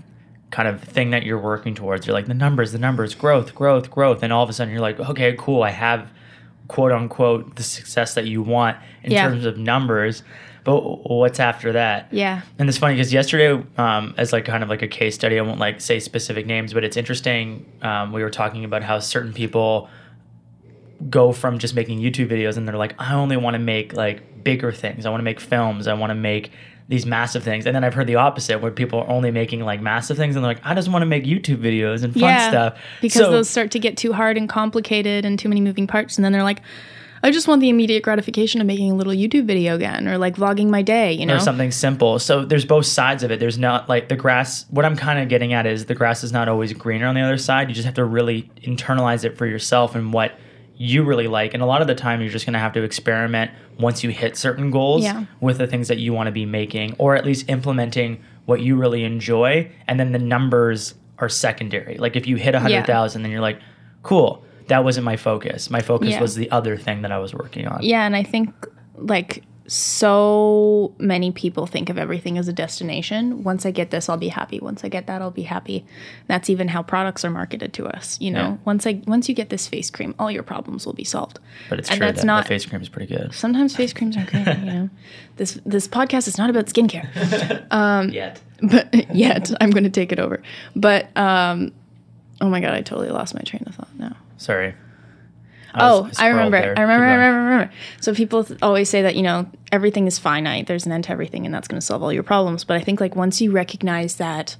kind 0.56 0.68
of 0.68 0.80
thing 0.82 1.10
that 1.10 1.22
you're 1.24 1.38
working 1.38 1.74
towards. 1.74 2.06
You're 2.06 2.14
like 2.14 2.26
the 2.26 2.32
numbers, 2.46 2.72
the 2.72 2.78
numbers, 2.78 3.14
growth, 3.14 3.54
growth, 3.54 3.90
growth, 3.90 4.22
and 4.22 4.32
all 4.32 4.42
of 4.42 4.48
a 4.48 4.54
sudden 4.54 4.72
you're 4.72 4.80
like, 4.88 4.98
okay, 4.98 5.34
cool, 5.38 5.62
I 5.62 5.68
have 5.70 6.08
quote 6.68 6.92
unquote 6.92 7.56
the 7.56 7.62
success 7.62 8.14
that 8.14 8.24
you 8.26 8.42
want 8.42 8.76
in 9.02 9.12
Yeah. 9.12 9.28
terms 9.28 9.44
of 9.44 9.58
numbers. 9.58 10.22
But 10.64 10.80
what's 11.08 11.38
after 11.38 11.72
that? 11.74 12.08
yeah 12.10 12.40
And 12.58 12.68
it's 12.70 12.78
funny 12.78 12.94
because 12.94 13.12
yesterday, 13.12 13.62
um, 13.76 14.14
as 14.16 14.32
like 14.32 14.46
kind 14.46 14.62
of 14.64 14.70
like 14.70 14.80
a 14.82 14.88
case 14.88 15.14
study, 15.14 15.38
I 15.38 15.42
won't 15.42 15.60
like 15.60 15.80
say 15.80 16.00
specific 16.00 16.46
names, 16.46 16.72
but 16.72 16.82
it's 16.84 16.96
interesting. 16.96 17.66
Um, 17.82 18.12
we 18.12 18.22
were 18.22 18.30
talking 18.30 18.64
about 18.64 18.82
how 18.82 18.98
certain 18.98 19.32
people 19.34 19.88
go 21.10 21.32
from 21.32 21.58
just 21.58 21.74
making 21.74 22.00
YouTube 22.00 22.28
videos 22.28 22.56
and 22.56 22.66
they're 22.66 22.76
like, 22.76 22.94
I 22.98 23.14
only 23.14 23.36
want 23.36 23.54
to 23.54 23.58
make 23.58 23.92
like 23.92 24.42
bigger 24.44 24.72
things. 24.72 25.06
I 25.06 25.10
want 25.10 25.20
to 25.20 25.24
make 25.24 25.40
films. 25.40 25.86
I 25.86 25.94
want 25.94 26.10
to 26.10 26.14
make 26.14 26.50
these 26.88 27.04
massive 27.04 27.42
things. 27.42 27.66
And 27.66 27.74
then 27.74 27.82
I've 27.84 27.94
heard 27.94 28.06
the 28.06 28.14
opposite 28.14 28.60
where 28.60 28.70
people 28.70 29.00
are 29.00 29.08
only 29.08 29.30
making 29.30 29.60
like 29.60 29.80
massive 29.80 30.16
things 30.16 30.36
and 30.36 30.44
they're 30.44 30.50
like, 30.52 30.64
I 30.64 30.74
just 30.74 30.88
want 30.88 31.02
to 31.02 31.06
make 31.06 31.24
YouTube 31.24 31.58
videos 31.58 32.04
and 32.04 32.12
fun 32.14 32.38
stuff. 32.48 32.78
Because 33.00 33.22
So- 33.22 33.30
those 33.30 33.50
start 33.50 33.72
to 33.72 33.78
get 33.78 33.96
too 33.96 34.12
hard 34.12 34.36
and 34.36 34.48
complicated 34.48 35.24
and 35.24 35.38
too 35.38 35.48
many 35.48 35.60
moving 35.60 35.86
parts. 35.86 36.16
And 36.16 36.24
then 36.24 36.32
they're 36.32 36.44
like, 36.44 36.60
I 37.22 37.32
just 37.32 37.48
want 37.48 37.60
the 37.60 37.70
immediate 37.70 38.04
gratification 38.04 38.60
of 38.60 38.68
making 38.68 38.92
a 38.92 38.94
little 38.94 39.12
YouTube 39.12 39.46
video 39.46 39.74
again 39.74 40.06
or 40.06 40.16
like 40.16 40.36
vlogging 40.36 40.68
my 40.68 40.82
day, 40.82 41.12
you 41.12 41.26
know? 41.26 41.36
or 41.36 41.40
something 41.40 41.72
simple. 41.72 42.20
So 42.20 42.44
there's 42.44 42.64
both 42.64 42.86
sides 42.86 43.24
of 43.24 43.32
it. 43.32 43.40
There's 43.40 43.58
not 43.58 43.88
like 43.88 44.08
the 44.08 44.14
grass. 44.16 44.64
What 44.70 44.84
I'm 44.84 44.94
kind 44.96 45.18
of 45.18 45.28
getting 45.28 45.52
at 45.54 45.66
is 45.66 45.86
the 45.86 45.94
grass 45.94 46.22
is 46.22 46.30
not 46.30 46.48
always 46.48 46.72
greener 46.72 47.06
on 47.06 47.16
the 47.16 47.22
other 47.22 47.38
side. 47.38 47.68
You 47.68 47.74
just 47.74 47.86
have 47.86 47.94
to 47.94 48.04
really 48.04 48.48
internalize 48.62 49.24
it 49.24 49.36
for 49.36 49.46
yourself 49.46 49.96
and 49.96 50.12
what 50.12 50.38
you 50.76 51.02
really 51.04 51.26
like. 51.26 51.54
And 51.54 51.62
a 51.62 51.66
lot 51.66 51.80
of 51.80 51.86
the 51.86 51.94
time, 51.94 52.20
you're 52.20 52.30
just 52.30 52.44
going 52.46 52.52
to 52.54 52.58
have 52.58 52.72
to 52.74 52.82
experiment 52.82 53.50
once 53.78 54.04
you 54.04 54.10
hit 54.10 54.36
certain 54.36 54.70
goals 54.70 55.04
Yeah. 55.04 55.24
with 55.40 55.58
the 55.58 55.66
things 55.66 55.88
that 55.88 55.98
you 55.98 56.12
want 56.12 56.26
to 56.26 56.32
be 56.32 56.44
making, 56.46 56.94
or 56.98 57.16
at 57.16 57.24
least 57.24 57.48
implementing 57.48 58.22
what 58.44 58.60
you 58.60 58.76
really 58.76 59.04
enjoy. 59.04 59.70
And 59.88 59.98
then 59.98 60.12
the 60.12 60.18
numbers 60.18 60.94
are 61.18 61.28
secondary. 61.28 61.96
Like 61.96 62.14
if 62.16 62.26
you 62.26 62.36
hit 62.36 62.54
a 62.54 62.60
hundred 62.60 62.86
thousand, 62.86 63.22
then 63.22 63.30
you're 63.32 63.40
like, 63.40 63.58
cool. 64.02 64.44
That 64.68 64.82
wasn't 64.84 65.04
my 65.04 65.16
focus. 65.16 65.70
My 65.70 65.80
focus 65.80 66.10
Yeah. 66.10 66.20
was 66.20 66.34
the 66.34 66.50
other 66.50 66.76
thing 66.76 67.02
that 67.02 67.12
I 67.12 67.18
was 67.18 67.32
working 67.32 67.66
on. 67.68 67.82
Yeah, 67.82 68.04
and 68.04 68.14
I 68.16 68.22
think 68.24 68.52
like 68.96 69.44
so 69.68 70.94
many 70.98 71.30
people 71.32 71.66
think 71.66 71.88
of 71.90 71.98
everything 71.98 72.38
as 72.38 72.48
a 72.48 72.52
destination. 72.52 73.42
Once 73.44 73.66
I 73.66 73.70
get 73.70 73.90
this, 73.90 74.08
I'll 74.08 74.16
be 74.16 74.28
happy. 74.28 74.58
Once 74.60 74.84
I 74.84 74.88
get 74.88 75.06
that, 75.06 75.20
I'll 75.22 75.30
be 75.30 75.42
happy. 75.42 75.84
That's 76.26 76.48
even 76.50 76.68
how 76.68 76.82
products 76.82 77.24
are 77.24 77.30
marketed 77.30 77.72
to 77.74 77.86
us. 77.86 78.20
You 78.20 78.30
know, 78.30 78.40
Yeah. 78.40 78.56
once 78.64 78.86
I 78.86 79.00
once 79.06 79.28
you 79.28 79.34
get 79.34 79.48
this 79.50 79.66
face 79.68 79.90
cream, 79.90 80.14
all 80.18 80.30
your 80.30 80.42
problems 80.42 80.86
will 80.86 80.92
be 80.92 81.04
solved. 81.04 81.38
But 81.68 81.78
it's 81.78 81.90
And 81.90 81.98
true 81.98 82.06
that's 82.06 82.20
that 82.20 82.26
not- 82.26 82.44
the 82.44 82.48
face 82.48 82.66
cream 82.66 82.82
is 82.82 82.88
pretty 82.88 83.14
good. 83.14 83.34
Sometimes 83.34 83.74
face 83.76 83.92
creams 83.92 84.16
are 84.16 84.24
great. 84.24 84.46
you 84.46 84.64
know, 84.64 84.90
this 85.36 85.58
this 85.66 85.88
podcast 85.88 86.28
is 86.28 86.38
not 86.38 86.50
about 86.50 86.66
skincare. 86.66 87.08
Yet. 88.12 88.40
but 88.62 88.94
yet 89.14 89.52
I'm 89.60 89.70
going 89.70 89.84
to 89.84 89.90
take 89.90 90.12
it 90.12 90.18
over. 90.18 90.42
But 90.74 91.14
um, 91.16 91.72
oh 92.40 92.48
my 92.48 92.60
god, 92.60 92.72
I 92.74 92.82
totally 92.82 93.10
lost 93.10 93.34
my 93.34 93.42
train 93.42 93.64
of 93.66 93.74
thought 93.74 93.88
now. 93.98 94.16
Sorry. 94.38 94.74
Oh, 95.78 96.02
was- 96.02 96.18
I 96.18 96.28
remember. 96.28 96.56
I 96.56 96.60
remember. 96.60 96.82
I 96.82 97.12
remember. 97.14 97.24
I 97.24 97.28
remember. 97.28 97.72
So 98.00 98.14
people 98.14 98.44
th- 98.44 98.60
always 98.62 98.88
say 98.88 99.02
that 99.02 99.16
you 99.16 99.22
know 99.22 99.50
everything 99.72 100.06
is 100.06 100.18
finite. 100.18 100.66
There's 100.66 100.86
an 100.86 100.92
end 100.92 101.04
to 101.04 101.10
everything, 101.10 101.44
and 101.44 101.54
that's 101.54 101.68
going 101.68 101.80
to 101.80 101.84
solve 101.86 102.02
all 102.02 102.12
your 102.12 102.22
problems. 102.22 102.64
But 102.64 102.76
I 102.76 102.80
think 102.80 103.00
like 103.00 103.16
once 103.16 103.40
you 103.40 103.50
recognize 103.50 104.16
that 104.16 104.56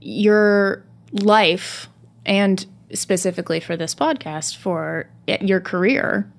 your 0.00 0.84
life, 1.12 1.88
and 2.24 2.64
specifically 2.92 3.60
for 3.60 3.76
this 3.76 3.94
podcast, 3.94 4.56
for 4.56 5.08
your 5.26 5.60
career, 5.60 6.30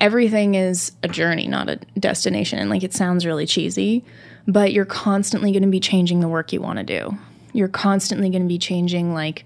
everything 0.00 0.54
is 0.54 0.92
a 1.02 1.08
journey, 1.08 1.46
not 1.46 1.68
a 1.68 1.76
destination. 1.98 2.58
And 2.58 2.70
like 2.70 2.82
it 2.82 2.94
sounds 2.94 3.26
really 3.26 3.46
cheesy, 3.46 4.04
but 4.46 4.72
you're 4.72 4.84
constantly 4.84 5.52
going 5.52 5.62
to 5.62 5.68
be 5.68 5.80
changing 5.80 6.20
the 6.20 6.28
work 6.28 6.52
you 6.52 6.60
want 6.60 6.78
to 6.78 6.84
do. 6.84 7.16
You're 7.52 7.68
constantly 7.68 8.30
going 8.30 8.42
to 8.42 8.48
be 8.48 8.58
changing 8.58 9.14
like 9.14 9.44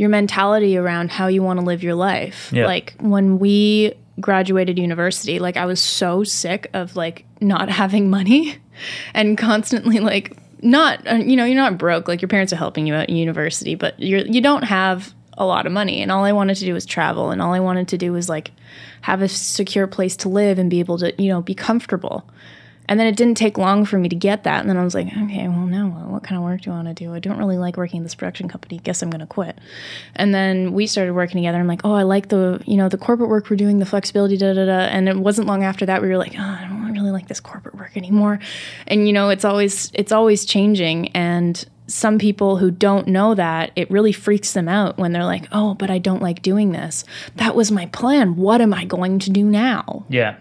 your 0.00 0.08
mentality 0.08 0.78
around 0.78 1.10
how 1.10 1.26
you 1.26 1.42
want 1.42 1.60
to 1.60 1.64
live 1.66 1.82
your 1.82 1.94
life. 1.94 2.50
Yeah. 2.54 2.64
Like 2.64 2.94
when 3.00 3.38
we 3.38 3.92
graduated 4.18 4.78
university, 4.78 5.38
like 5.38 5.58
I 5.58 5.66
was 5.66 5.78
so 5.78 6.24
sick 6.24 6.70
of 6.72 6.96
like 6.96 7.26
not 7.42 7.68
having 7.82 8.08
money 8.08 8.56
and 9.12 9.36
constantly 9.36 10.00
like 10.00 10.38
not 10.62 11.06
uh, 11.06 11.16
you 11.16 11.36
know, 11.36 11.44
you're 11.44 11.54
not 11.54 11.76
broke, 11.76 12.08
like 12.08 12.22
your 12.22 12.30
parents 12.30 12.50
are 12.50 12.56
helping 12.56 12.86
you 12.86 12.94
out 12.94 13.10
in 13.10 13.16
university, 13.16 13.74
but 13.74 14.00
you're 14.00 14.20
you 14.20 14.40
don't 14.40 14.62
have 14.62 15.12
a 15.36 15.44
lot 15.44 15.66
of 15.66 15.72
money 15.72 16.00
and 16.00 16.10
all 16.10 16.24
I 16.24 16.32
wanted 16.32 16.56
to 16.56 16.64
do 16.64 16.72
was 16.72 16.86
travel 16.86 17.30
and 17.30 17.42
all 17.42 17.52
I 17.52 17.60
wanted 17.60 17.88
to 17.88 17.98
do 17.98 18.10
was 18.10 18.26
like 18.26 18.52
have 19.02 19.20
a 19.20 19.28
secure 19.28 19.86
place 19.86 20.16
to 20.16 20.30
live 20.30 20.58
and 20.58 20.70
be 20.70 20.80
able 20.80 20.96
to, 20.96 21.12
you 21.22 21.28
know, 21.28 21.42
be 21.42 21.54
comfortable. 21.54 22.26
And 22.90 22.98
then 22.98 23.06
it 23.06 23.16
didn't 23.16 23.36
take 23.36 23.56
long 23.56 23.84
for 23.84 23.98
me 23.98 24.08
to 24.08 24.16
get 24.16 24.42
that. 24.44 24.60
And 24.60 24.68
then 24.68 24.76
I 24.76 24.82
was 24.82 24.94
like, 24.94 25.06
okay, 25.06 25.46
well, 25.46 25.66
now 25.66 25.88
what? 25.88 26.08
What 26.08 26.22
kind 26.24 26.36
of 26.36 26.42
work 26.42 26.60
do 26.60 26.72
I 26.72 26.74
want 26.74 26.88
to 26.88 26.94
do? 26.94 27.14
I 27.14 27.20
don't 27.20 27.38
really 27.38 27.56
like 27.56 27.76
working 27.76 27.98
in 27.98 28.02
this 28.02 28.16
production 28.16 28.48
company. 28.48 28.78
Guess 28.78 29.00
I'm 29.00 29.10
going 29.10 29.20
to 29.20 29.26
quit. 29.26 29.56
And 30.16 30.34
then 30.34 30.72
we 30.72 30.88
started 30.88 31.14
working 31.14 31.36
together. 31.36 31.58
I'm 31.58 31.68
like, 31.68 31.82
oh, 31.84 31.92
I 31.92 32.02
like 32.02 32.28
the, 32.28 32.60
you 32.66 32.76
know, 32.76 32.88
the 32.88 32.98
corporate 32.98 33.30
work 33.30 33.48
we're 33.48 33.56
doing, 33.56 33.78
the 33.78 33.86
flexibility, 33.86 34.36
da 34.36 34.52
da 34.52 34.66
da. 34.66 34.72
And 34.72 35.08
it 35.08 35.16
wasn't 35.16 35.46
long 35.46 35.62
after 35.62 35.86
that 35.86 36.02
we 36.02 36.08
were 36.08 36.18
like, 36.18 36.34
oh, 36.36 36.58
I 36.60 36.66
don't 36.68 36.92
really 36.92 37.12
like 37.12 37.28
this 37.28 37.40
corporate 37.40 37.76
work 37.76 37.96
anymore. 37.96 38.40
And 38.86 39.06
you 39.06 39.12
know, 39.12 39.28
it's 39.28 39.44
always 39.44 39.90
it's 39.94 40.12
always 40.12 40.44
changing. 40.44 41.08
And 41.08 41.64
some 41.86 42.18
people 42.18 42.56
who 42.56 42.70
don't 42.70 43.08
know 43.08 43.34
that, 43.34 43.72
it 43.76 43.90
really 43.90 44.12
freaks 44.12 44.52
them 44.52 44.68
out 44.68 44.96
when 44.96 45.12
they're 45.12 45.24
like, 45.24 45.46
oh, 45.52 45.74
but 45.74 45.90
I 45.90 45.98
don't 45.98 46.22
like 46.22 46.42
doing 46.42 46.72
this. 46.72 47.04
That 47.36 47.54
was 47.54 47.70
my 47.70 47.86
plan. 47.86 48.36
What 48.36 48.60
am 48.60 48.72
I 48.72 48.84
going 48.84 49.18
to 49.20 49.30
do 49.30 49.44
now? 49.44 50.06
Yeah. 50.08 50.36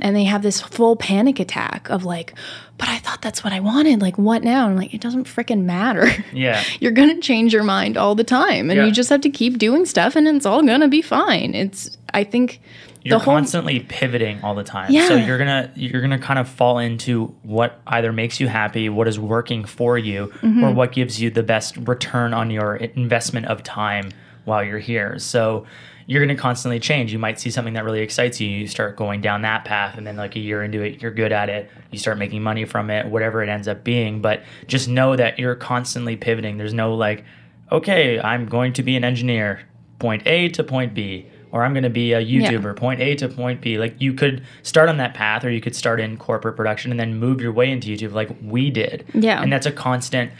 And 0.00 0.14
they 0.16 0.24
have 0.24 0.42
this 0.42 0.60
full 0.60 0.96
panic 0.96 1.38
attack 1.40 1.88
of 1.90 2.04
like, 2.04 2.34
but 2.78 2.88
I 2.88 2.98
thought 2.98 3.22
that's 3.22 3.44
what 3.44 3.52
I 3.52 3.60
wanted. 3.60 4.00
Like, 4.02 4.18
what 4.18 4.42
now? 4.42 4.64
And 4.64 4.72
I'm 4.72 4.76
like, 4.76 4.92
it 4.94 5.00
doesn't 5.00 5.24
freaking 5.24 5.62
matter. 5.64 6.08
Yeah. 6.32 6.62
You're 6.80 6.92
gonna 6.92 7.20
change 7.20 7.52
your 7.52 7.62
mind 7.62 7.96
all 7.96 8.14
the 8.14 8.24
time, 8.24 8.70
and 8.70 8.78
Yeah. 8.78 8.86
you 8.86 8.92
just 8.92 9.10
have 9.10 9.20
to 9.22 9.30
keep 9.30 9.58
doing 9.58 9.86
stuff, 9.86 10.16
and 10.16 10.26
it's 10.26 10.46
all 10.46 10.62
gonna 10.62 10.88
be 10.88 11.00
fine. 11.02 11.54
It's, 11.54 11.96
I 12.12 12.24
think, 12.24 12.60
You're 13.02 13.18
whole 13.20 13.34
constantly 13.34 13.80
pivoting 13.80 14.42
all 14.42 14.54
the 14.54 14.64
time. 14.64 14.90
Yeah. 14.90 15.06
So 15.08 15.14
you're 15.16 15.38
gonna 15.38 15.70
you're 15.76 16.00
gonna 16.02 16.18
kind 16.18 16.38
of 16.38 16.48
fall 16.48 16.78
into 16.78 17.34
what 17.42 17.80
either 17.86 18.12
makes 18.12 18.40
you 18.40 18.48
happy, 18.48 18.88
what 18.88 19.06
is 19.06 19.18
working 19.20 19.64
for 19.64 19.96
you, 19.98 20.32
Mm-hmm. 20.42 20.64
or 20.64 20.72
what 20.72 20.92
gives 20.92 21.20
you 21.20 21.30
the 21.30 21.42
best 21.42 21.76
return 21.76 22.34
on 22.34 22.50
your 22.50 22.76
investment 22.76 23.46
of 23.46 23.62
time 23.62 24.10
while 24.44 24.64
you're 24.64 24.78
here. 24.80 25.18
So 25.18 25.66
you're 26.06 26.24
gonna 26.24 26.38
constantly 26.38 26.80
change. 26.80 27.12
You 27.12 27.18
might 27.18 27.40
see 27.40 27.50
something 27.50 27.74
that 27.74 27.84
really 27.84 28.00
excites 28.00 28.40
you, 28.40 28.48
you 28.48 28.66
start 28.66 28.96
going 28.96 29.20
down 29.20 29.42
that 29.42 29.64
path, 29.64 29.96
and 29.96 30.06
then 30.06 30.16
like 30.16 30.36
a 30.36 30.40
year 30.40 30.62
into 30.62 30.82
it, 30.82 31.02
you're 31.02 31.10
good 31.10 31.32
at 31.32 31.48
it. 31.48 31.70
You 31.90 31.98
start 31.98 32.18
making 32.18 32.42
money 32.42 32.64
from 32.64 32.90
it, 32.90 33.06
whatever 33.06 33.42
it 33.42 33.48
ends 33.48 33.68
up 33.68 33.84
being. 33.84 34.20
But 34.20 34.42
just 34.66 34.88
know 34.88 35.16
that 35.16 35.38
you're 35.38 35.54
constantly 35.54 36.16
pivoting. 36.16 36.58
There's 36.58 36.74
no 36.74 36.94
like, 36.94 37.24
okay, 37.72 38.20
I'm 38.20 38.46
going 38.46 38.72
to 38.74 38.82
be 38.82 38.96
an 38.96 39.04
engineer, 39.04 39.62
point 39.98 40.22
A 40.26 40.48
to 40.50 40.64
point 40.64 40.94
B 40.94 41.26
or 41.54 41.62
I'm 41.62 41.72
going 41.72 41.84
to 41.84 41.88
be 41.88 42.12
a 42.12 42.20
YouTuber, 42.20 42.74
point 42.74 43.00
A 43.00 43.14
to 43.14 43.28
point 43.28 43.60
B. 43.60 43.78
Like 43.78 43.94
you 44.00 44.12
could 44.12 44.44
start 44.64 44.88
on 44.88 44.96
that 44.96 45.14
path, 45.14 45.44
or 45.44 45.50
you 45.50 45.60
could 45.60 45.76
start 45.76 46.00
in 46.00 46.16
corporate 46.16 46.56
production 46.56 46.90
and 46.90 46.98
then 46.98 47.16
move 47.16 47.40
your 47.40 47.52
way 47.52 47.70
into 47.70 47.86
YouTube, 47.86 48.12
like 48.12 48.28
we 48.42 48.70
did. 48.70 49.06
Yeah. 49.14 49.40
and 49.40 49.52
that's 49.52 49.64
a 49.64 49.70
constant 49.70 50.32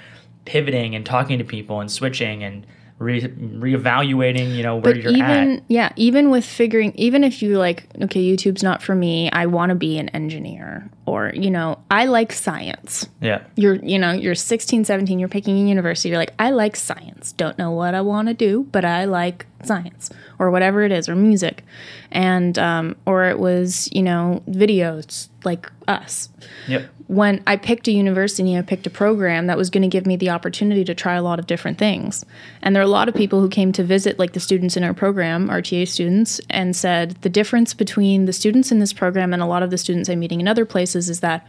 pivoting 0.44 0.96
and 0.96 1.06
talking 1.06 1.38
to 1.38 1.44
people 1.44 1.78
and 1.80 1.88
switching 1.88 2.42
and 2.42 2.66
re- 3.04 3.20
reevaluating. 3.20 4.54
You 4.54 4.62
know 4.62 4.76
where 4.76 4.94
but 4.94 5.02
you're 5.02 5.12
even 5.12 5.56
at. 5.56 5.62
yeah, 5.68 5.92
even 5.96 6.30
with 6.30 6.44
figuring, 6.44 6.92
even 6.96 7.22
if 7.22 7.42
you 7.42 7.58
like, 7.58 7.86
okay, 8.02 8.22
YouTube's 8.22 8.62
not 8.62 8.82
for 8.82 8.94
me. 8.94 9.30
I 9.30 9.46
want 9.46 9.70
to 9.70 9.76
be 9.76 9.98
an 9.98 10.08
engineer, 10.10 10.90
or 11.06 11.32
you 11.34 11.50
know, 11.50 11.78
I 11.90 12.06
like 12.06 12.32
science. 12.32 13.06
Yeah, 13.20 13.42
you're 13.56 13.76
you 13.76 13.98
know 13.98 14.12
you're 14.12 14.34
16 14.34 14.84
17 14.84 15.18
you're 15.18 15.28
picking 15.28 15.56
a 15.56 15.68
university 15.68 16.08
you're 16.08 16.18
like 16.18 16.34
i 16.38 16.50
like 16.50 16.76
science 16.76 17.32
don't 17.32 17.58
know 17.58 17.70
what 17.70 17.94
i 17.94 18.00
want 18.00 18.28
to 18.28 18.34
do 18.34 18.66
but 18.72 18.84
i 18.84 19.04
like 19.04 19.46
science 19.66 20.10
or 20.38 20.50
whatever 20.50 20.82
it 20.82 20.92
is 20.92 21.08
or 21.08 21.16
music. 21.16 21.64
And 22.10 22.58
um, 22.58 22.96
or 23.06 23.24
it 23.24 23.38
was 23.38 23.88
you 23.92 24.02
know 24.02 24.42
videos 24.48 25.28
like 25.44 25.70
us. 25.88 26.28
Yep, 26.68 26.88
when 27.06 27.42
i 27.46 27.56
picked 27.56 27.86
a 27.86 27.92
university 27.92 28.56
i 28.56 28.62
picked 28.62 28.86
a 28.86 28.90
program 28.90 29.46
that 29.46 29.58
was 29.58 29.68
going 29.68 29.82
to 29.82 29.88
give 29.88 30.06
me 30.06 30.16
the 30.16 30.30
opportunity 30.30 30.84
to 30.84 30.94
try 30.94 31.14
a 31.14 31.22
lot 31.22 31.38
of 31.38 31.46
different 31.46 31.78
things. 31.78 32.24
And 32.62 32.74
there 32.74 32.82
are 32.82 32.86
a 32.86 32.88
lot 32.88 33.08
of 33.08 33.14
people 33.14 33.40
who 33.40 33.48
came 33.48 33.72
to 33.72 33.84
visit 33.84 34.18
like 34.18 34.32
the 34.32 34.40
students 34.40 34.76
in 34.76 34.84
our 34.84 34.94
program 34.94 35.48
rta 35.48 35.86
students 35.86 36.40
and 36.50 36.74
said 36.74 37.10
the 37.22 37.28
difference 37.28 37.74
between 37.74 38.24
the 38.24 38.32
students 38.32 38.72
in 38.72 38.78
this 38.78 38.92
program 38.92 39.32
and 39.32 39.42
a 39.42 39.46
lot 39.46 39.62
of 39.62 39.70
the 39.70 39.78
students 39.78 40.08
i'm 40.08 40.18
meeting 40.18 40.40
in 40.40 40.48
other 40.48 40.64
places 40.64 41.10
is 41.10 41.20
that 41.20 41.46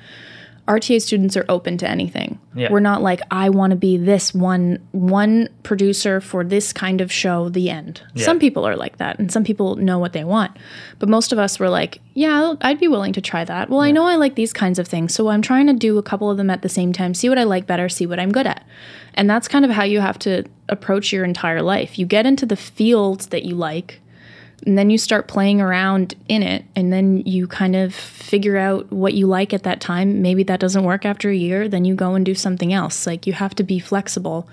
RTA 0.67 0.99
students 0.99 1.37
are 1.37 1.45
open 1.47 1.77
to 1.77 1.87
anything. 1.87 2.39
Yeah. 2.55 2.71
We're 2.71 2.79
not 2.79 3.03
like 3.03 3.21
I 3.29 3.49
want 3.49 3.71
to 3.71 3.75
be 3.75 3.97
this 3.97 4.33
one 4.33 4.79
one 4.91 5.49
producer 5.61 6.19
for 6.19 6.43
this 6.43 6.73
kind 6.73 7.01
of 7.01 7.11
show. 7.11 7.49
The 7.49 7.69
end. 7.69 8.01
Yeah. 8.15 8.25
Some 8.25 8.39
people 8.39 8.65
are 8.65 8.75
like 8.75 8.97
that, 8.97 9.19
and 9.19 9.31
some 9.31 9.43
people 9.43 9.75
know 9.75 9.99
what 9.99 10.13
they 10.13 10.23
want. 10.23 10.57
But 10.97 11.09
most 11.09 11.31
of 11.31 11.37
us 11.37 11.59
were 11.59 11.69
like, 11.69 12.01
yeah, 12.15 12.55
I'd 12.61 12.79
be 12.79 12.87
willing 12.87 13.13
to 13.13 13.21
try 13.21 13.45
that. 13.45 13.69
Well, 13.69 13.81
I 13.81 13.91
know 13.91 14.05
I 14.05 14.15
like 14.15 14.35
these 14.35 14.53
kinds 14.53 14.79
of 14.79 14.87
things, 14.87 15.13
so 15.13 15.27
I'm 15.27 15.43
trying 15.43 15.67
to 15.67 15.73
do 15.73 15.99
a 15.99 16.03
couple 16.03 16.31
of 16.31 16.37
them 16.37 16.49
at 16.49 16.63
the 16.63 16.69
same 16.69 16.93
time. 16.93 17.13
See 17.13 17.29
what 17.29 17.37
I 17.37 17.43
like 17.43 17.67
better. 17.67 17.87
See 17.87 18.07
what 18.07 18.19
I'm 18.19 18.31
good 18.31 18.47
at. 18.47 18.65
And 19.13 19.29
that's 19.29 19.47
kind 19.47 19.65
of 19.65 19.71
how 19.71 19.83
you 19.83 19.99
have 19.99 20.17
to 20.19 20.45
approach 20.67 21.13
your 21.13 21.23
entire 21.23 21.61
life. 21.61 21.99
You 21.99 22.05
get 22.05 22.25
into 22.25 22.45
the 22.45 22.55
fields 22.55 23.27
that 23.27 23.45
you 23.45 23.55
like 23.55 24.01
and 24.65 24.77
then 24.77 24.89
you 24.89 24.97
start 24.97 25.27
playing 25.27 25.61
around 25.61 26.15
in 26.27 26.41
it 26.41 26.65
and 26.75 26.91
then 26.91 27.17
you 27.25 27.45
kind 27.47 27.75
of 27.75 27.93
figure 27.93 28.57
out 28.57 28.91
what 28.91 29.13
you 29.13 29.27
like 29.27 29.53
at 29.53 29.63
that 29.63 29.79
time 29.79 30.21
maybe 30.21 30.41
that 30.43 30.59
doesn't 30.59 30.83
work 30.83 31.05
after 31.05 31.29
a 31.29 31.35
year 31.35 31.67
then 31.69 31.85
you 31.85 31.93
go 31.93 32.15
and 32.15 32.25
do 32.25 32.33
something 32.33 32.73
else 32.73 33.05
like 33.05 33.27
you 33.27 33.33
have 33.33 33.53
to 33.53 33.63
be 33.63 33.77
flexible 33.79 34.47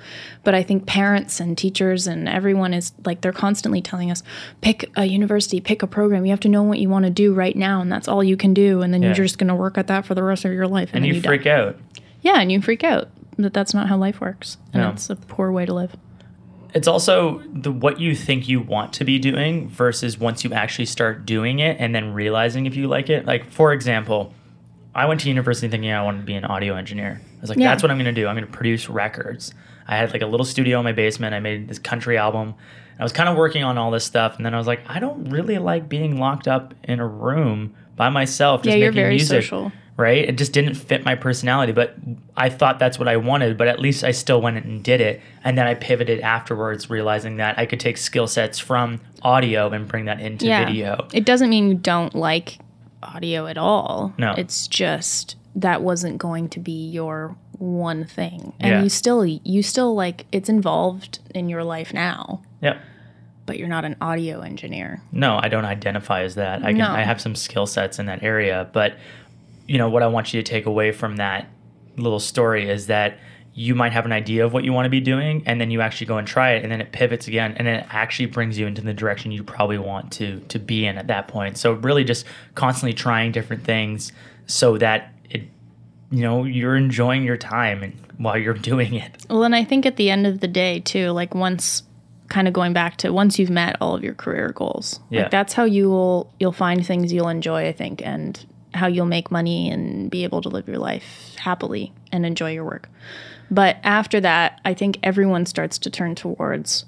but 0.45 0.55
i 0.55 0.63
think 0.63 0.87
parents 0.87 1.41
and 1.41 1.57
teachers 1.57 2.07
and 2.07 2.29
everyone 2.29 2.75
is 2.75 2.93
like 3.07 3.21
they're 3.23 3.33
constantly 3.33 3.81
telling 3.81 4.11
us 4.11 4.23
pick 4.61 4.91
a 4.97 5.05
university 5.07 5.61
pick 5.61 5.83
a 5.83 5.87
program 5.87 6.25
you 6.27 6.31
have 6.31 6.41
to 6.41 6.49
know 6.49 6.63
what 6.63 6.79
you 6.79 6.89
want 6.89 7.05
to 7.05 7.11
do 7.11 7.33
right 7.33 7.57
now 7.57 7.81
and 7.81 7.91
that's 7.91 8.09
all 8.09 8.23
you 8.23 8.37
can 8.37 8.53
do 8.53 8.83
and 8.83 8.93
then 8.93 9.01
Yeah. 9.03 9.09
you're 9.09 9.25
just 9.25 9.39
going 9.39 9.49
to 9.49 9.55
work 9.55 9.79
at 9.79 9.87
that 9.87 10.05
for 10.05 10.15
the 10.15 10.23
rest 10.23 10.45
of 10.45 10.53
your 10.53 10.69
life 10.69 10.91
and 10.93 11.05
then 11.05 11.15
you 11.15 11.21
die. 11.21 11.29
freak 11.29 11.47
out. 11.47 11.77
yeah 12.21 12.39
and 12.41 12.53
you 12.53 12.61
freak 12.61 12.85
out 12.85 13.09
that 13.39 13.55
that's 13.55 13.73
not 13.73 13.89
how 13.89 13.97
life 13.97 14.21
works 14.21 14.59
and 14.75 14.83
No. 14.83 14.91
it's 14.91 15.09
a 15.09 15.17
poor 15.17 15.51
way 15.51 15.65
to 15.65 15.73
live 15.73 15.97
It's 16.75 16.89
also 16.89 17.43
the 17.53 17.71
what 17.71 18.01
you 18.01 18.15
think 18.17 18.49
you 18.49 18.61
want 18.61 18.93
to 18.95 19.05
be 19.05 19.19
doing 19.19 19.69
versus 19.69 20.19
once 20.19 20.43
you 20.45 20.53
actually 20.53 20.87
start 20.87 21.27
doing 21.27 21.59
it 21.59 21.77
and 21.79 21.95
then 21.95 22.13
realizing 22.15 22.67
if 22.67 22.75
you 22.77 22.89
like 22.89 23.11
it. 23.11 23.27
Like 23.27 23.51
for 23.51 23.73
example, 23.73 24.33
I 24.95 25.07
went 25.07 25.21
to 25.23 25.29
university 25.29 25.69
thinking 25.69 25.91
I 25.93 26.03
wanted 26.03 26.19
to 26.21 26.25
be 26.25 26.35
an 26.35 26.45
audio 26.45 26.75
engineer. 26.75 27.21
I 27.23 27.41
was 27.41 27.51
like, 27.51 27.59
Yeah. 27.59 27.69
that's 27.71 27.83
what 27.83 27.91
I'm 27.91 27.99
going 27.99 28.15
to 28.15 28.21
do. 28.21 28.27
I'm 28.27 28.35
going 28.37 28.47
to 28.47 28.53
produce 28.53 28.89
records. 28.89 29.53
I 29.87 29.97
had 29.97 30.13
like 30.13 30.23
a 30.23 30.27
little 30.27 30.47
studio 30.47 30.79
in 30.79 30.85
my 30.85 30.93
basement. 30.93 31.35
I 31.35 31.41
made 31.41 31.69
this 31.69 31.79
country 31.79 32.17
album. 32.17 32.55
I 32.99 33.03
was 33.03 33.13
kind 33.13 33.29
of 33.29 33.37
working 33.37 33.65
on 33.65 33.79
all 33.79 33.91
this 33.91 34.05
stuff, 34.05 34.37
and 34.37 34.47
then 34.47 34.55
I 34.55 34.59
was 34.59 34.67
like, 34.67 34.81
I 34.87 35.01
don't 35.01 35.25
really 35.31 35.59
like 35.59 35.89
being 35.89 36.19
locked 36.21 36.47
up 36.47 36.75
in 36.85 37.01
a 37.01 37.07
room 37.07 37.75
by 37.97 38.11
myself. 38.11 38.63
Just 38.63 38.69
Yeah, 38.77 38.77
you're 38.85 38.93
making 38.93 39.03
very 39.03 39.15
music 39.17 39.43
social. 39.43 39.73
Right? 39.97 40.27
It 40.29 40.39
just 40.39 40.53
didn't 40.53 40.75
fit 40.75 41.05
my 41.05 41.15
personality, 41.15 41.73
but 41.73 41.95
I 42.37 42.49
thought 42.49 42.79
that's 42.79 42.99
what 42.99 43.09
I 43.09 43.17
wanted, 43.19 43.59
but 43.59 43.69
at 43.69 43.79
least 43.79 44.05
I 44.05 44.11
still 44.13 44.41
went 44.41 44.65
and 44.65 44.83
did 44.83 45.01
it. 45.01 45.21
And 45.45 45.57
then 45.59 45.67
I 45.67 45.75
pivoted 45.75 46.21
afterwards, 46.21 46.89
realizing 46.89 47.37
that 47.37 47.59
I 47.59 47.67
could 47.67 47.79
take 47.81 47.99
skill 47.99 48.27
sets 48.27 48.59
from 48.59 49.01
audio 49.23 49.69
and 49.71 49.87
bring 49.87 50.07
that 50.07 50.21
into 50.21 50.47
video. 50.47 51.07
It 51.13 51.25
doesn't 51.27 51.51
mean 51.51 51.69
you 51.69 51.75
don't 51.75 52.15
like 52.15 52.59
audio 53.03 53.47
at 53.47 53.59
all. 53.59 54.15
No. 54.19 54.33
It's 54.37 54.67
just 54.67 55.37
that 55.57 55.83
wasn't 55.83 56.19
going 56.19 56.49
to 56.51 56.61
be 56.61 56.89
your 56.89 57.37
one 57.59 58.05
thing. 58.05 58.55
And 58.59 58.71
Yeah. 58.71 58.83
you 58.83 58.89
still 58.89 59.25
you 59.27 59.63
still 59.63 59.95
like 59.95 60.25
it's 60.33 60.49
involved 60.49 61.19
in 61.35 61.49
your 61.49 61.63
life 61.63 61.93
now, 61.93 62.41
Yep. 62.63 62.79
but 63.47 63.59
you're 63.59 63.69
not 63.69 63.85
an 63.85 63.97
audio 64.01 64.41
engineer. 64.41 65.03
No, 65.13 65.39
I 65.41 65.49
don't 65.49 65.65
identify 65.67 66.23
as 66.23 66.35
that. 66.37 66.61
I 66.65 66.71
can 66.71 66.79
No. 66.79 66.91
I 66.91 67.03
have 67.03 67.21
some 67.21 67.35
skill 67.37 67.67
sets 67.67 67.99
in 67.99 68.07
that 68.07 68.23
area, 68.23 68.69
but 68.73 68.95
you 69.67 69.79
know 69.79 69.89
what 69.89 70.03
I 70.03 70.07
want 70.07 70.33
you 70.33 70.43
to 70.43 70.49
take 70.49 70.67
away 70.67 70.93
from 70.93 71.17
that 71.17 71.49
little 71.97 72.21
story 72.21 72.69
is 72.69 72.87
that 72.87 73.19
you 73.55 73.75
might 73.75 73.93
have 73.93 74.07
an 74.07 74.13
idea 74.13 74.47
of 74.47 74.53
what 74.53 74.65
you 74.65 74.73
want 74.73 74.87
to 74.87 74.91
be 74.91 75.01
doing 75.01 75.43
and 75.45 75.61
then 75.61 75.71
you 75.71 75.83
actually 75.83 76.07
go 76.07 76.17
and 76.17 76.27
try 76.27 76.53
it 76.53 76.63
and 76.63 76.73
then 76.73 76.81
it 76.81 76.91
pivots 76.93 77.29
again 77.29 77.55
and 77.57 77.67
then 77.67 77.81
it 77.81 77.87
actually 77.91 78.27
brings 78.27 78.59
you 78.59 78.67
into 78.67 78.81
the 78.81 78.95
direction 78.95 79.31
you 79.31 79.45
probably 79.45 79.77
want 79.79 80.11
to 80.11 80.41
to 80.49 80.59
be 80.59 80.87
in 80.87 80.97
at 80.97 81.07
that 81.09 81.29
point. 81.29 81.59
So 81.59 81.73
really 81.73 82.05
just 82.05 82.25
constantly 82.55 82.95
trying 82.95 83.33
different 83.33 83.65
things 83.65 84.13
so 84.47 84.79
that 84.79 85.13
it 85.29 85.43
you 86.11 86.23
know 86.23 86.45
you're 86.45 86.77
enjoying 86.77 87.25
your 87.25 87.37
time 87.37 87.83
and 87.83 87.95
while 88.17 88.39
you're 88.39 88.55
doing 88.73 88.95
it. 88.95 89.27
Well, 89.29 89.45
and 89.45 89.55
I 89.55 89.65
think 89.65 89.85
at 89.85 89.97
the 89.97 90.11
end 90.11 90.27
of 90.27 90.41
the 90.41 90.49
day 90.49 90.81
too, 90.81 91.11
like 91.11 91.35
once 91.35 91.83
kind 92.29 92.49
of 92.49 92.55
going 92.55 92.73
back 92.73 92.97
to 92.97 93.13
once 93.13 93.39
you've 93.39 93.51
met 93.51 93.77
all 93.81 93.95
of 93.95 94.03
your 94.03 94.15
career 94.15 94.53
goals. 94.55 94.99
Yeah. 95.11 95.23
Like 95.23 95.31
that's 95.31 95.53
how 95.53 95.65
you 95.65 95.91
will 95.91 96.33
you'll 96.41 96.53
find 96.53 96.85
things 96.87 97.13
you'll 97.13 97.29
enjoy, 97.29 97.69
I 97.69 97.73
think, 97.73 98.01
and 98.03 98.45
how 98.75 98.87
you'll 98.87 99.07
make 99.07 99.31
money 99.31 99.71
and 99.71 100.11
be 100.11 100.25
able 100.25 100.41
to 100.43 100.49
live 100.49 100.69
your 100.69 100.79
life 100.79 101.35
happily 101.39 101.93
and 102.11 102.25
enjoy 102.25 102.53
your 102.53 102.65
work. 102.65 102.89
But 103.51 103.77
after 103.83 104.21
that, 104.21 104.61
I 104.65 104.75
think 104.75 104.99
everyone 105.03 105.47
starts 105.47 105.79
to 105.79 105.91
turn 105.91 106.15
towards 106.15 106.85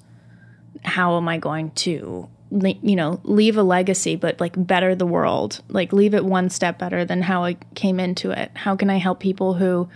how 0.82 1.16
am 1.16 1.28
I 1.28 1.38
going 1.38 1.70
to 1.72 2.28
you 2.50 2.94
know, 2.94 3.20
leave 3.24 3.56
a 3.56 3.62
legacy, 3.62 4.16
but 4.16 4.40
like 4.40 4.54
better 4.56 4.94
the 4.94 5.06
world, 5.06 5.60
like 5.68 5.92
leave 5.92 6.14
it 6.14 6.24
one 6.24 6.50
step 6.50 6.78
better 6.78 7.04
than 7.04 7.22
how 7.22 7.44
I 7.44 7.54
came 7.74 7.98
into 7.98 8.30
it. 8.30 8.50
How 8.54 8.76
can 8.76 8.90
I 8.90 8.98
help 8.98 9.18
people 9.18 9.54
who 9.54 9.88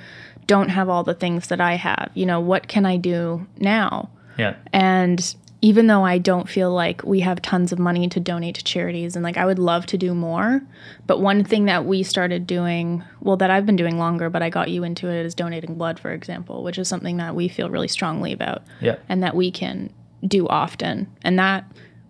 don't 0.47 0.71
have 0.71 0.89
all 0.89 1.05
the 1.05 1.15
things 1.15 1.49
that 1.49 1.61
I 1.61 1.75
have? 1.75 2.11
You 2.15 2.27
know, 2.27 2.41
what 2.41 2.67
can 2.67 2.85
I 2.85 2.97
do 2.97 3.47
now? 3.59 4.11
Yeah. 4.39 4.57
And 4.73 5.35
even 5.61 5.89
though 5.89 6.05
I 6.05 6.19
don't 6.19 6.49
feel 6.49 6.71
like 6.73 7.03
we 7.03 7.21
have 7.21 7.43
tons 7.43 7.73
of 7.73 7.79
money 7.81 8.09
to 8.09 8.21
donate 8.21 8.55
to 8.57 8.65
charities 8.65 9.17
and 9.17 9.25
like 9.25 9.37
I 9.37 9.45
would 9.45 9.59
love 9.59 9.87
to 9.87 9.99
do 9.99 10.15
more, 10.15 10.63
but 11.07 11.21
one 11.21 11.43
thing 11.43 11.65
that 11.65 11.85
we 11.85 12.03
started 12.05 12.47
doing, 12.47 13.03
well 13.21 13.37
that 13.39 13.51
I've 13.51 13.67
been 13.67 13.75
doing 13.77 13.99
longer, 13.99 14.31
but 14.31 14.41
I 14.43 14.51
got 14.51 14.71
you 14.71 14.85
into 14.85 15.09
it 15.09 15.27
is 15.27 15.35
donating 15.35 15.75
blood 15.75 15.99
for 15.99 16.13
example, 16.13 16.63
which 16.63 16.79
is 16.79 16.87
something 16.87 17.17
that 17.17 17.35
we 17.35 17.49
feel 17.49 17.71
really 17.71 17.89
strongly 17.89 18.33
about 18.33 18.63
Yeah. 18.81 18.97
and 19.09 19.23
that 19.25 19.35
we 19.35 19.51
can 19.51 19.91
do 20.27 20.47
often. 20.47 21.09
And 21.23 21.39
that 21.41 21.65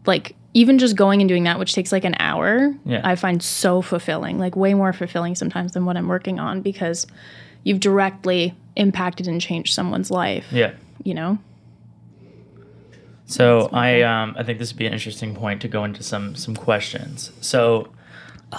like 0.05 0.35
even 0.55 0.79
just 0.79 0.97
going 0.97 1.21
and 1.23 1.29
doing 1.29 1.45
that 1.45 1.59
which 1.59 1.73
takes 1.75 1.91
like 1.93 2.05
an 2.05 2.17
hour, 2.19 2.75
Yeah. 2.85 3.01
I 3.03 3.17
find 3.17 3.43
so 3.43 3.81
fulfilling, 3.81 4.39
like 4.39 4.57
way 4.57 4.75
more 4.75 4.93
fulfilling 4.93 5.35
sometimes 5.35 5.73
than 5.73 5.87
what 5.87 5.97
I'm 5.97 6.09
working 6.09 6.39
on 6.39 6.61
because 6.61 7.07
you've 7.65 7.81
directly 7.81 8.55
impacted 8.77 9.27
and 9.27 9.41
changed 9.41 9.73
someone's 9.73 10.11
life, 10.11 10.47
Yeah. 10.53 10.73
you 11.03 11.15
know? 11.15 11.39
So 13.29 13.69
I 13.73 14.03
um 14.03 14.35
I 14.39 14.43
think 14.43 14.59
this 14.59 14.73
would 14.73 14.79
be 14.79 14.87
an 14.87 14.93
interesting 14.93 15.35
point 15.35 15.61
to 15.63 15.69
go 15.69 15.85
into 15.85 16.03
some 16.03 16.35
some 16.35 16.57
questions. 16.57 17.31
So 17.41 17.89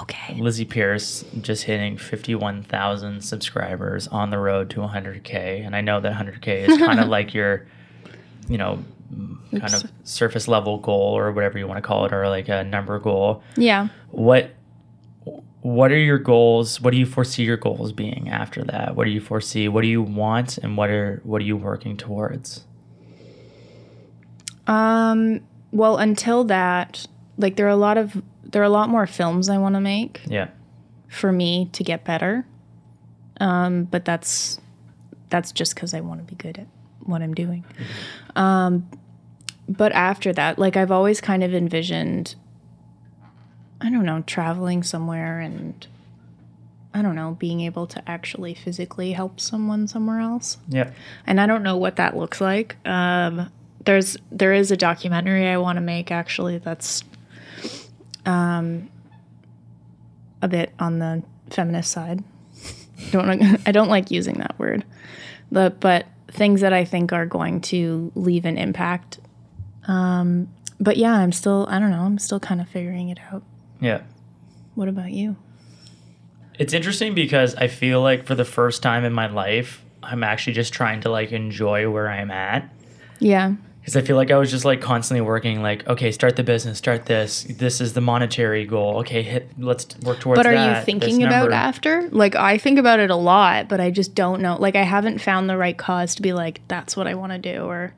Okay. 0.01 0.35
Lizzie 0.39 0.65
Peirce 0.65 1.25
just 1.41 1.63
hitting 1.63 1.97
51,000 1.97 3.21
subscribers 3.23 4.07
on 4.09 4.29
the 4.29 4.37
road 4.37 4.69
to 4.69 4.81
100k 4.81 5.65
and 5.65 5.75
I 5.75 5.81
know 5.81 5.99
that 5.99 6.13
100k 6.13 6.69
is 6.69 6.77
kind 6.85 6.99
of 6.99 7.07
like 7.07 7.33
your 7.33 7.65
you 8.47 8.59
know 8.59 8.83
kind 9.51 9.63
Oops. 9.63 9.83
of 9.85 9.91
surface 10.03 10.47
level 10.47 10.77
goal 10.77 11.17
or 11.17 11.31
whatever 11.31 11.57
you 11.57 11.67
want 11.67 11.77
to 11.79 11.81
call 11.81 12.05
it 12.05 12.13
or 12.13 12.29
like 12.29 12.47
a 12.47 12.63
number 12.63 12.99
goal. 12.99 13.41
Yeah. 13.57 13.87
What 14.11 14.51
what 15.61 15.91
are 15.91 15.97
your 15.97 16.19
goals? 16.19 16.79
What 16.79 16.91
do 16.91 16.97
you 16.97 17.05
foresee 17.07 17.43
your 17.43 17.57
goals 17.57 17.91
being 17.91 18.29
after 18.29 18.63
that? 18.65 18.95
What 18.95 19.05
do 19.05 19.09
you 19.09 19.19
foresee? 19.19 19.67
What 19.67 19.81
do 19.81 19.87
you 19.87 20.01
want 20.03 20.59
and 20.59 20.77
what 20.77 20.91
are 20.91 21.21
what 21.23 21.41
are 21.41 21.45
you 21.45 21.57
working 21.57 21.97
towards? 21.97 22.65
Um, 24.69 25.41
well, 25.71 25.97
until 25.97 26.43
that, 26.45 27.05
like 27.37 27.55
there 27.55 27.65
are 27.65 27.69
a 27.69 27.75
lot 27.75 27.97
of 27.97 28.21
there 28.43 28.61
are 28.61 28.65
a 28.65 28.69
lot 28.69 28.89
more 28.89 29.05
films 29.05 29.49
I 29.49 29.57
want 29.57 29.75
to 29.75 29.81
make 29.81 30.21
Yeah. 30.27 30.47
for 31.07 31.31
me 31.31 31.69
to 31.73 31.83
get 31.83 32.03
better. 32.03 32.45
Um, 33.39 33.83
but 33.85 34.05
that's 34.05 34.59
that's 35.29 35.51
just 35.51 35.75
because 35.75 35.93
I 35.93 35.99
want 36.01 36.19
to 36.25 36.25
be 36.25 36.35
good 36.35 36.57
at 36.57 36.67
what 37.05 37.21
I'm 37.21 37.33
doing. 37.33 37.63
Um, 38.35 38.87
but 39.67 39.91
after 39.91 40.33
that, 40.33 40.57
like 40.57 40.75
I've 40.77 40.91
always 40.91 41.21
kind 41.21 41.43
of 41.43 41.53
envisioned, 41.53 42.35
I 43.79 43.89
don't 43.91 44.05
know, 44.05 44.23
traveling 44.25 44.81
somewhere 44.83 45.39
and 45.39 45.85
I 46.93 47.03
don't 47.03 47.15
know, 47.15 47.37
being 47.39 47.61
able 47.61 47.85
to 47.87 48.09
actually 48.09 48.55
physically 48.55 49.11
help 49.13 49.39
someone 49.39 49.87
somewhere 49.87 50.19
else 50.19 50.57
Yeah. 50.67 50.89
and 51.27 51.39
I 51.39 51.45
don't 51.45 51.61
know 51.63 51.77
what 51.77 51.95
that 51.97 52.17
looks 52.17 52.41
like. 52.41 52.75
Um, 52.87 53.51
there's 53.85 54.17
there 54.31 54.53
is 54.53 54.71
a 54.71 54.77
documentary 54.77 55.47
I 55.47 55.57
want 55.57 55.77
to 55.77 55.81
make 55.81 56.11
actually 56.11 56.57
that's 56.57 57.03
um, 58.25 58.89
a 60.41 60.47
bit 60.47 60.73
on 60.79 60.99
the 60.99 61.23
feminist 61.49 61.91
side. 61.91 62.23
don't 63.11 63.29
I 63.67 63.71
don't 63.71 63.89
like 63.89 64.11
using 64.11 64.35
that 64.35 64.57
word, 64.59 64.85
but 65.51 65.79
but 65.79 66.05
things 66.27 66.61
that 66.61 66.73
I 66.73 66.85
think 66.85 67.11
are 67.13 67.25
going 67.25 67.61
to 67.61 68.11
leave 68.15 68.45
an 68.45 68.57
impact. 68.57 69.19
Um, 69.87 70.49
but 70.79 70.97
yeah, 70.97 71.13
I'm 71.13 71.31
still 71.31 71.65
I 71.69 71.79
don't 71.79 71.91
know 71.91 72.01
I'm 72.01 72.19
still 72.19 72.39
kind 72.39 72.61
of 72.61 72.69
figuring 72.69 73.09
it 73.09 73.19
out. 73.31 73.43
Yeah. 73.79 74.01
What 74.75 74.87
about 74.87 75.11
you? 75.11 75.35
It's 76.57 76.73
interesting 76.73 77.15
because 77.15 77.55
I 77.55 77.67
feel 77.67 78.01
like 78.01 78.25
for 78.25 78.35
the 78.35 78.45
first 78.45 78.83
time 78.83 79.05
in 79.05 79.13
my 79.13 79.27
life, 79.27 79.83
I'm 80.03 80.23
actually 80.23 80.53
just 80.53 80.73
trying 80.73 81.01
to 81.01 81.09
like 81.09 81.31
enjoy 81.31 81.89
where 81.89 82.09
I'm 82.09 82.31
at. 82.31 82.69
Yeah, 83.19 83.55
Because 83.89 84.03
I 84.03 84.05
feel 84.05 84.17
like 84.17 84.29
I 84.29 84.37
was 84.37 84.51
just 84.51 84.65
like 84.65 84.81
constantly 84.81 85.21
working, 85.21 85.63
like, 85.63 85.87
okay, 85.87 86.11
start 86.11 86.35
the 86.35 86.43
business, 86.43 86.77
start 86.77 87.07
this. 87.07 87.43
This 87.49 87.81
is 87.81 87.93
the 87.93 88.01
monetary 88.01 88.63
goal. 88.65 88.99
Okay, 88.99 89.23
hit. 89.23 89.49
Let's 89.57 89.97
work 90.01 90.19
towards. 90.19 90.37
That. 90.37 90.43
But 90.43 90.45
are 90.45 90.53
that, 90.53 90.79
you 90.79 90.85
thinking 90.85 91.23
about 91.23 91.51
after? 91.51 92.07
Like 92.11 92.35
I 92.35 92.59
think 92.59 92.77
about 92.77 92.99
it 92.99 93.09
a 93.09 93.15
lot, 93.15 93.67
but 93.67 93.79
I 93.79 93.89
just 93.89 94.13
don't 94.13 94.41
know. 94.41 94.57
Like 94.57 94.75
I 94.75 94.83
haven't 94.83 95.21
found 95.21 95.49
the 95.49 95.57
right 95.57 95.75
cause 95.75 96.13
to 96.15 96.21
be 96.21 96.33
like 96.33 96.61
that's 96.67 96.95
what 96.95 97.07
I 97.07 97.15
want 97.15 97.31
to 97.31 97.39
do 97.39 97.63
or 97.63 97.95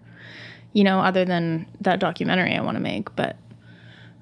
you 0.74 0.86
know, 0.86 1.02
other 1.02 1.26
than 1.26 1.68
that 1.82 2.00
documentary 2.00 2.56
I 2.56 2.62
want 2.62 2.76
to 2.76 2.82
make, 2.82 3.14
but 3.18 3.36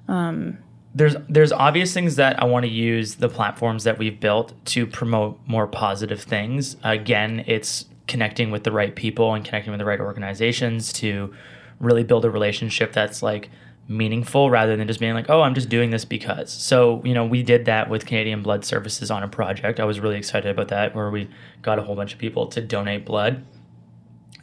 um, 0.08 0.58
There's 0.94 1.14
there's 1.28 1.52
obvious 1.52 1.94
things 1.94 2.16
that 2.16 2.42
I 2.42 2.46
want 2.46 2.64
to 2.64 2.70
use 2.70 3.16
the 3.16 3.28
platforms 3.28 3.84
that 3.84 3.98
we've 3.98 4.18
built 4.18 4.52
to 4.66 4.86
promote 4.86 5.38
more 5.46 5.68
positive 5.68 6.20
things. 6.20 6.76
Again, 6.82 7.44
it's 7.46 7.84
connecting 8.08 8.50
with 8.50 8.64
the 8.64 8.72
right 8.72 8.96
people 8.96 9.34
and 9.34 9.44
connecting 9.44 9.70
with 9.70 9.78
the 9.78 9.84
right 9.84 10.00
organizations 10.00 10.92
to 10.94 11.32
really 11.80 12.04
build 12.04 12.24
a 12.24 12.30
relationship 12.30 12.92
that's 12.92 13.22
like 13.22 13.50
meaningful 13.88 14.50
rather 14.50 14.76
than 14.76 14.86
just 14.86 15.00
being 15.00 15.14
like, 15.14 15.28
oh, 15.28 15.42
I'm 15.42 15.54
just 15.54 15.68
doing 15.68 15.90
this 15.90 16.04
because. 16.04 16.52
So, 16.52 17.02
you 17.04 17.12
know, 17.12 17.26
we 17.26 17.42
did 17.42 17.64
that 17.64 17.90
with 17.90 18.06
Canadian 18.06 18.42
Blood 18.42 18.64
Services 18.64 19.10
on 19.10 19.22
a 19.22 19.28
project. 19.28 19.80
I 19.80 19.84
was 19.84 19.98
really 19.98 20.16
excited 20.16 20.48
about 20.48 20.68
that 20.68 20.94
where 20.94 21.10
we 21.10 21.28
got 21.62 21.78
a 21.78 21.82
whole 21.82 21.96
bunch 21.96 22.12
of 22.12 22.18
people 22.18 22.46
to 22.48 22.60
donate 22.60 23.04
blood. 23.04 23.44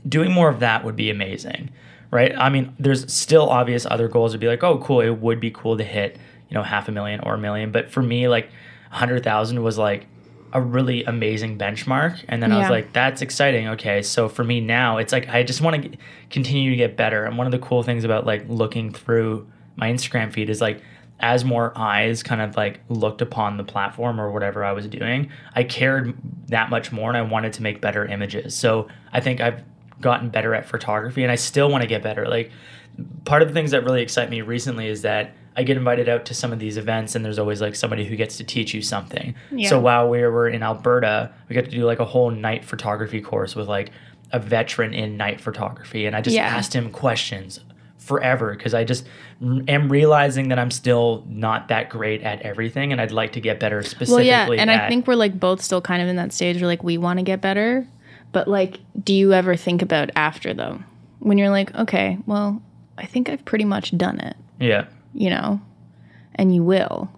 Doing 0.08 0.32
more 0.32 0.50
of 0.50 0.60
that 0.60 0.84
would 0.84 0.96
be 0.96 1.10
amazing. 1.10 1.70
Right? 2.12 2.34
I 2.38 2.50
mean, 2.50 2.74
there's 2.80 3.12
still 3.14 3.50
obvious 3.50 3.86
other 3.86 4.08
goals 4.08 4.32
to 4.32 4.38
be 4.38 4.48
like, 4.48 4.64
oh, 4.64 4.78
cool, 4.80 5.02
it 5.02 5.10
would 5.10 5.40
be 5.40 5.52
cool 5.52 5.78
to 5.78 5.84
hit, 5.84 6.18
you 6.50 6.56
know, 6.56 6.64
half 6.64 6.88
a 6.88 6.92
million 6.92 7.20
or 7.22 7.34
a 7.34 7.38
million. 7.38 7.72
But 7.72 7.90
for 7.90 8.02
me, 8.02 8.28
like, 8.30 8.50
100,000 8.90 9.62
was 9.62 9.78
like 9.78 10.08
a 10.54 10.62
really 10.62 11.04
amazing 11.04 11.58
benchmark. 11.58 12.24
And 12.28 12.42
then 12.42 12.52
I 12.52 12.60
was 12.60 12.70
like, 12.70 12.94
that's 12.94 13.22
exciting. 13.22 13.68
Okay. 13.70 14.02
So 14.02 14.30
for 14.30 14.44
me 14.44 14.62
now, 14.62 14.98
it's 14.98 15.12
like, 15.12 15.28
I 15.30 15.44
just 15.44 15.62
want 15.62 15.84
to 15.84 15.98
continue 16.30 16.72
to 16.72 16.78
get 16.78 16.96
better. 16.96 17.26
And 17.26 17.38
one 17.38 17.48
of 17.48 17.52
the 17.52 17.60
cool 17.60 17.84
things 17.84 18.04
about 18.04 18.26
like 18.26 18.46
looking 18.48 18.94
through 18.94 19.48
my 19.76 19.92
Instagram 19.92 20.32
feed 20.32 20.50
is 20.50 20.62
like, 20.62 20.82
as 21.20 21.44
more 21.44 21.74
eyes 21.76 22.22
kind 22.22 22.42
of 22.42 22.56
like 22.56 22.80
looked 22.90 23.22
upon 23.22 23.58
the 23.58 23.64
platform 23.64 24.22
or 24.22 24.32
whatever 24.32 24.64
I 24.64 24.72
was 24.72 24.88
doing, 24.88 25.32
I 25.56 25.64
cared 25.64 26.16
that 26.48 26.70
much 26.70 26.92
more 26.92 27.10
and 27.10 27.18
I 27.18 27.24
wanted 27.24 27.54
to 27.54 27.64
make 27.64 27.82
better 27.82 28.06
images. 28.06 28.56
So 28.56 28.88
I 29.12 29.20
think 29.20 29.42
I've 29.42 29.64
gotten 30.00 30.30
better 30.30 30.54
at 30.54 30.66
photography 30.68 31.24
and 31.24 31.32
I 31.32 31.36
still 31.36 31.70
want 31.70 31.82
to 31.82 31.88
get 31.88 32.04
better. 32.04 32.28
Like 32.28 32.52
part 33.26 33.42
of 33.42 33.48
the 33.48 33.54
things 33.54 33.72
that 33.72 33.84
really 33.84 34.02
excite 34.02 34.30
me 34.30 34.42
recently 34.42 34.88
is 34.88 35.02
that 35.02 35.34
I 35.58 35.64
get 35.64 35.76
invited 35.76 36.08
out 36.08 36.26
to 36.26 36.34
some 36.36 36.54
of 36.54 36.60
these 36.60 36.78
events 36.78 37.16
and 37.16 37.26
there's 37.26 37.40
always 37.40 37.60
like 37.62 37.76
somebody 37.76 38.06
who 38.06 38.16
gets 38.16 38.38
to 38.38 38.44
teach 38.44 38.74
you 38.76 38.82
something. 38.84 39.34
Yeah. 39.52 39.70
So 39.70 39.80
while 39.80 40.08
we 40.08 40.22
were 40.22 40.48
in 40.48 40.62
Alberta, 40.62 41.32
we 41.50 41.56
got 41.56 41.66
to 41.66 41.72
do 41.72 41.84
like 41.84 42.00
a 42.00 42.06
whole 42.06 42.30
night 42.30 42.64
photography 42.64 43.20
course 43.22 43.56
with 43.56 43.68
like 43.68 43.92
a 44.32 44.40
veteran 44.40 44.94
in 44.94 45.18
night 45.18 45.42
photography 45.42 46.06
and 46.06 46.16
I 46.16 46.22
just 46.22 46.36
Yeah. 46.36 46.46
asked 46.46 46.76
him 46.76 46.92
questions 46.92 47.60
forever 47.98 48.54
because 48.54 48.74
I 48.74 48.84
just 48.84 49.06
am 49.68 49.90
realizing 49.92 50.50
that 50.50 50.60
I'm 50.60 50.72
still 50.72 51.26
not 51.28 51.68
that 51.70 51.90
great 51.90 52.22
at 52.22 52.42
everything 52.42 52.92
and 52.92 53.02
I'd 53.02 53.12
like 53.12 53.32
to 53.34 53.42
get 53.42 53.60
better 53.60 53.78
well 53.78 53.84
specifically 53.84 54.28
yeah, 54.28 54.48
and 54.62 54.70
at 54.70 54.84
I 54.84 54.90
think 54.90 55.08
we're 55.08 55.16
like 55.16 55.40
both 55.40 55.62
still 55.62 55.82
kind 55.82 56.02
of 56.02 56.08
in 56.08 56.16
that 56.18 56.32
stage 56.34 56.58
where 56.58 56.68
like 56.68 56.84
we 56.84 56.98
want 56.98 57.20
to 57.20 57.24
get 57.24 57.42
better, 57.42 57.86
but 58.32 58.48
like 58.48 58.80
do 59.04 59.14
you 59.14 59.34
ever 59.34 59.56
think 59.56 59.82
about 59.82 60.12
after 60.16 60.54
though? 60.54 60.80
When 61.20 61.38
you're 61.38 61.50
like, 61.50 61.74
okay, 61.76 62.18
well, 62.28 62.62
I 62.98 63.06
think 63.08 63.28
I've 63.28 63.44
pretty 63.44 63.66
much 63.66 63.98
done 63.98 64.20
it, 64.20 64.38
yeah. 64.60 64.86
You 65.18 65.30
know? 65.30 65.60
And 66.36 66.54
you 66.54 66.64
will. 66.64 67.10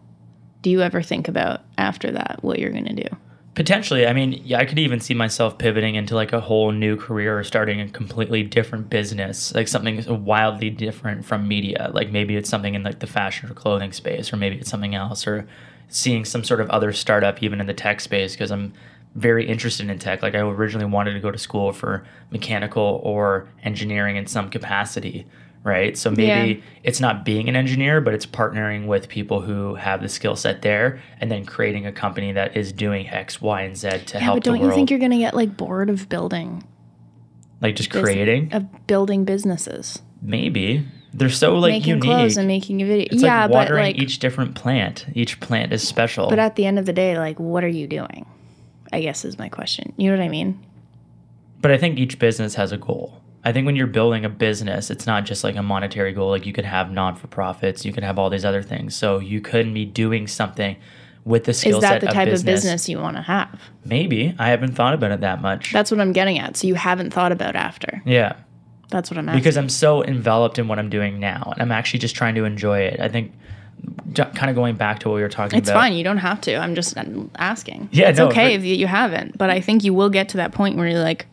Do 0.62 0.70
you 0.70 0.82
ever 0.82 1.02
think 1.02 1.28
about 1.28 1.62
after 1.78 2.12
that 2.12 2.40
what 2.42 2.60
you're 2.60 2.72
going 2.72 2.86
to 2.86 3.04
do? 3.04 3.16
Potentially, 3.56 4.08
I 4.08 4.14
mean, 4.14 4.42
yeah, 4.46 4.60
I 4.60 4.66
could 4.66 4.80
even 4.80 5.02
see 5.02 5.14
myself 5.14 5.58
pivoting 5.58 5.96
into 5.96 6.16
like 6.16 6.32
a 6.32 6.40
whole 6.40 6.72
new 6.72 6.96
career 6.96 7.38
or 7.38 7.44
starting 7.44 7.82
a 7.82 7.90
completely 7.90 8.42
different 8.42 8.90
business, 8.90 9.54
like 9.54 9.68
something 9.68 10.24
wildly 10.24 10.70
different 10.70 11.26
from 11.26 11.46
media. 11.48 11.92
Like 11.94 12.10
maybe 12.10 12.38
it's 12.38 12.50
something 12.50 12.74
in 12.74 12.84
like 12.84 13.00
the 13.00 13.08
fashion 13.08 13.50
or 13.50 13.54
clothing 13.54 13.92
space, 13.92 14.32
or 14.32 14.38
maybe 14.38 14.58
it's 14.58 14.70
something 14.70 14.96
else, 14.96 15.28
or 15.28 15.46
seeing 15.90 16.24
some 16.24 16.44
sort 16.46 16.62
of 16.62 16.70
other 16.70 16.94
startup 16.94 17.44
even 17.44 17.60
in 17.60 17.68
the 17.68 17.74
tech 17.74 18.00
space 18.00 18.34
because 18.34 18.52
I'm 18.52 18.72
very 19.16 19.46
interested 19.46 19.90
in 19.90 20.00
tech. 20.00 20.22
Like 20.22 20.36
I 20.36 20.40
originally 20.40 20.86
wanted 20.86 21.14
to 21.14 21.20
go 21.20 21.32
to 21.32 21.38
school 21.38 21.74
for 21.74 22.06
mechanical 22.32 23.02
or 23.04 23.50
engineering 23.64 24.16
in 24.16 24.28
some 24.28 24.50
capacity, 24.50 25.26
right? 25.64 25.98
So 25.98 26.10
maybe 26.10 26.54
Yeah. 26.54 26.62
it's 26.84 27.00
not 27.02 27.26
being 27.26 27.50
an 27.50 27.56
engineer, 27.56 28.00
but 28.02 28.14
it's 28.14 28.26
partnering 28.26 28.88
with 28.88 29.10
people 29.10 29.42
who 29.42 29.76
have 29.76 30.02
the 30.02 30.10
skill 30.10 30.36
set 30.36 30.62
there 30.62 31.00
and 31.20 31.30
then 31.30 31.46
creating 31.46 31.86
a 31.86 31.92
company 31.92 32.32
that 32.32 32.56
is 32.56 32.72
doing 32.72 33.10
X, 33.10 33.42
Y, 33.42 33.62
and 33.62 33.76
Z 33.78 33.90
to 34.08 34.18
Yeah, 34.18 34.24
help 34.24 34.36
but 34.38 34.44
don't 34.44 34.62
you 34.62 34.72
think 34.72 34.90
you're 34.90 35.00
going 35.00 35.12
to 35.12 35.18
get 35.18 35.34
like 35.34 35.58
bored 35.58 35.90
of 35.90 36.08
building 36.10 36.64
like 37.62 37.76
just 37.76 37.92
bus- 37.92 38.02
creating? 38.02 38.54
of 38.54 38.88
building 38.88 39.26
businesses, 39.26 40.00
Maybe. 40.22 40.86
They're 41.14 41.30
so 41.30 41.56
like 41.58 41.72
making 41.72 41.90
unique. 41.96 42.04
clothes 42.04 42.38
and 42.38 42.48
making 42.48 42.82
a 42.82 42.86
video? 42.86 43.08
it's 43.12 43.24
yeah, 43.24 43.42
like 43.42 43.50
but 43.52 43.56
watering 43.56 43.86
like, 43.86 43.96
each 43.98 44.20
different 44.20 44.54
plant. 44.56 45.08
Each 45.16 45.40
plant 45.40 45.74
is 45.74 45.86
special. 45.88 46.30
but 46.30 46.38
at 46.40 46.56
the 46.56 46.66
end 46.68 46.78
of 46.78 46.86
the 46.86 46.94
day, 46.94 47.18
like, 47.18 47.40
what 47.40 47.64
are 47.64 47.68
you 47.70 47.88
doing? 47.88 48.26
I 48.94 49.02
guess 49.02 49.26
is 49.26 49.38
my 49.40 49.50
question. 49.50 49.94
You 49.98 50.12
know 50.12 50.18
what 50.18 50.24
I 50.24 50.30
mean? 50.30 50.64
but 51.62 51.72
I 51.72 51.78
think 51.78 51.98
each 52.00 52.20
business 52.20 52.56
has 52.56 52.72
a 52.72 52.78
goal. 52.78 53.22
I 53.44 53.54
think 53.54 53.66
when 53.66 53.76
you're 53.76 53.88
building 53.88 54.26
a 54.26 54.30
business, 54.30 54.90
it's 54.92 55.08
not 55.08 55.26
just 55.26 55.44
like 55.44 55.56
a 55.56 55.64
monetary 55.64 56.12
goal. 56.14 56.30
Like 56.30 56.46
you 56.46 56.54
could 56.54 56.66
have 56.66 56.92
non 56.92 57.16
for 57.16 57.28
profits, 57.28 57.86
you 57.86 57.94
could 57.94 58.04
have 58.04 58.20
all 58.20 58.30
these 58.30 58.44
other 58.46 58.62
things. 58.62 58.96
So 58.96 59.20
you 59.20 59.40
couldn't 59.42 59.74
be 59.74 59.86
doing 59.86 60.28
something 60.28 60.76
with 61.26 61.46
the 61.46 61.54
skill 61.54 61.80
set. 61.80 61.84
Is 61.84 61.90
that 61.90 62.02
the 62.02 62.08
of 62.08 62.14
type 62.14 62.26
business. 62.28 62.42
of 62.42 62.46
business 62.64 62.90
you 62.90 62.98
want 63.00 63.16
to 63.18 63.22
have? 63.22 63.62
Maybe 63.86 64.36
I 64.40 64.50
haven't 64.50 64.74
thought 64.76 64.94
about 64.94 65.12
it 65.12 65.22
that 65.22 65.42
much. 65.42 65.72
That's 65.72 65.90
what 65.92 66.00
I'm 66.02 66.12
getting 66.12 66.38
at. 66.40 66.58
So 66.58 66.68
you 66.68 66.76
haven't 66.76 67.12
thought 67.14 67.32
about 67.32 67.56
after. 67.56 68.02
yeah, 68.06 68.36
That's 68.90 69.10
what 69.10 69.18
I'm 69.18 69.30
asking. 69.30 69.40
because 69.40 69.56
I'm 69.58 69.70
so 69.70 70.04
enveloped 70.04 70.60
in 70.60 70.68
what 70.68 70.80
I'm 70.80 70.90
doing 70.90 71.20
now, 71.20 71.52
and 71.54 71.62
I'm 71.62 71.72
actually 71.72 72.00
just 72.00 72.16
trying 72.16 72.36
to 72.36 72.44
enjoy 72.46 72.80
it. 72.82 73.00
I 73.00 73.08
think, 73.08 73.32
kind 74.16 74.50
of 74.50 74.56
going 74.56 74.76
back 74.76 75.00
to 75.00 75.10
what 75.10 75.16
we 75.16 75.22
were 75.22 75.30
talking 75.30 75.60
It's 75.60 75.70
about. 75.70 75.78
It's 75.78 75.84
fine. 75.86 75.94
You 75.98 76.04
don't 76.04 76.18
have 76.18 76.42
to. 76.42 76.56
I'm 76.56 76.76
just 76.76 76.98
asking. 77.38 77.90
Yeah, 77.92 78.10
it's 78.10 78.18
no, 78.20 78.28
okay 78.28 78.58
but- 78.58 78.66
if 78.66 78.80
you 78.80 78.88
haven't. 78.88 79.38
But 79.38 79.50
I 79.50 79.62
think 79.62 79.84
you 79.86 79.94
will 79.94 80.10
get 80.10 80.28
to 80.30 80.38
that 80.38 80.52
point 80.52 80.76
where 80.78 80.88
you're 80.88 81.00
like, 81.00 81.26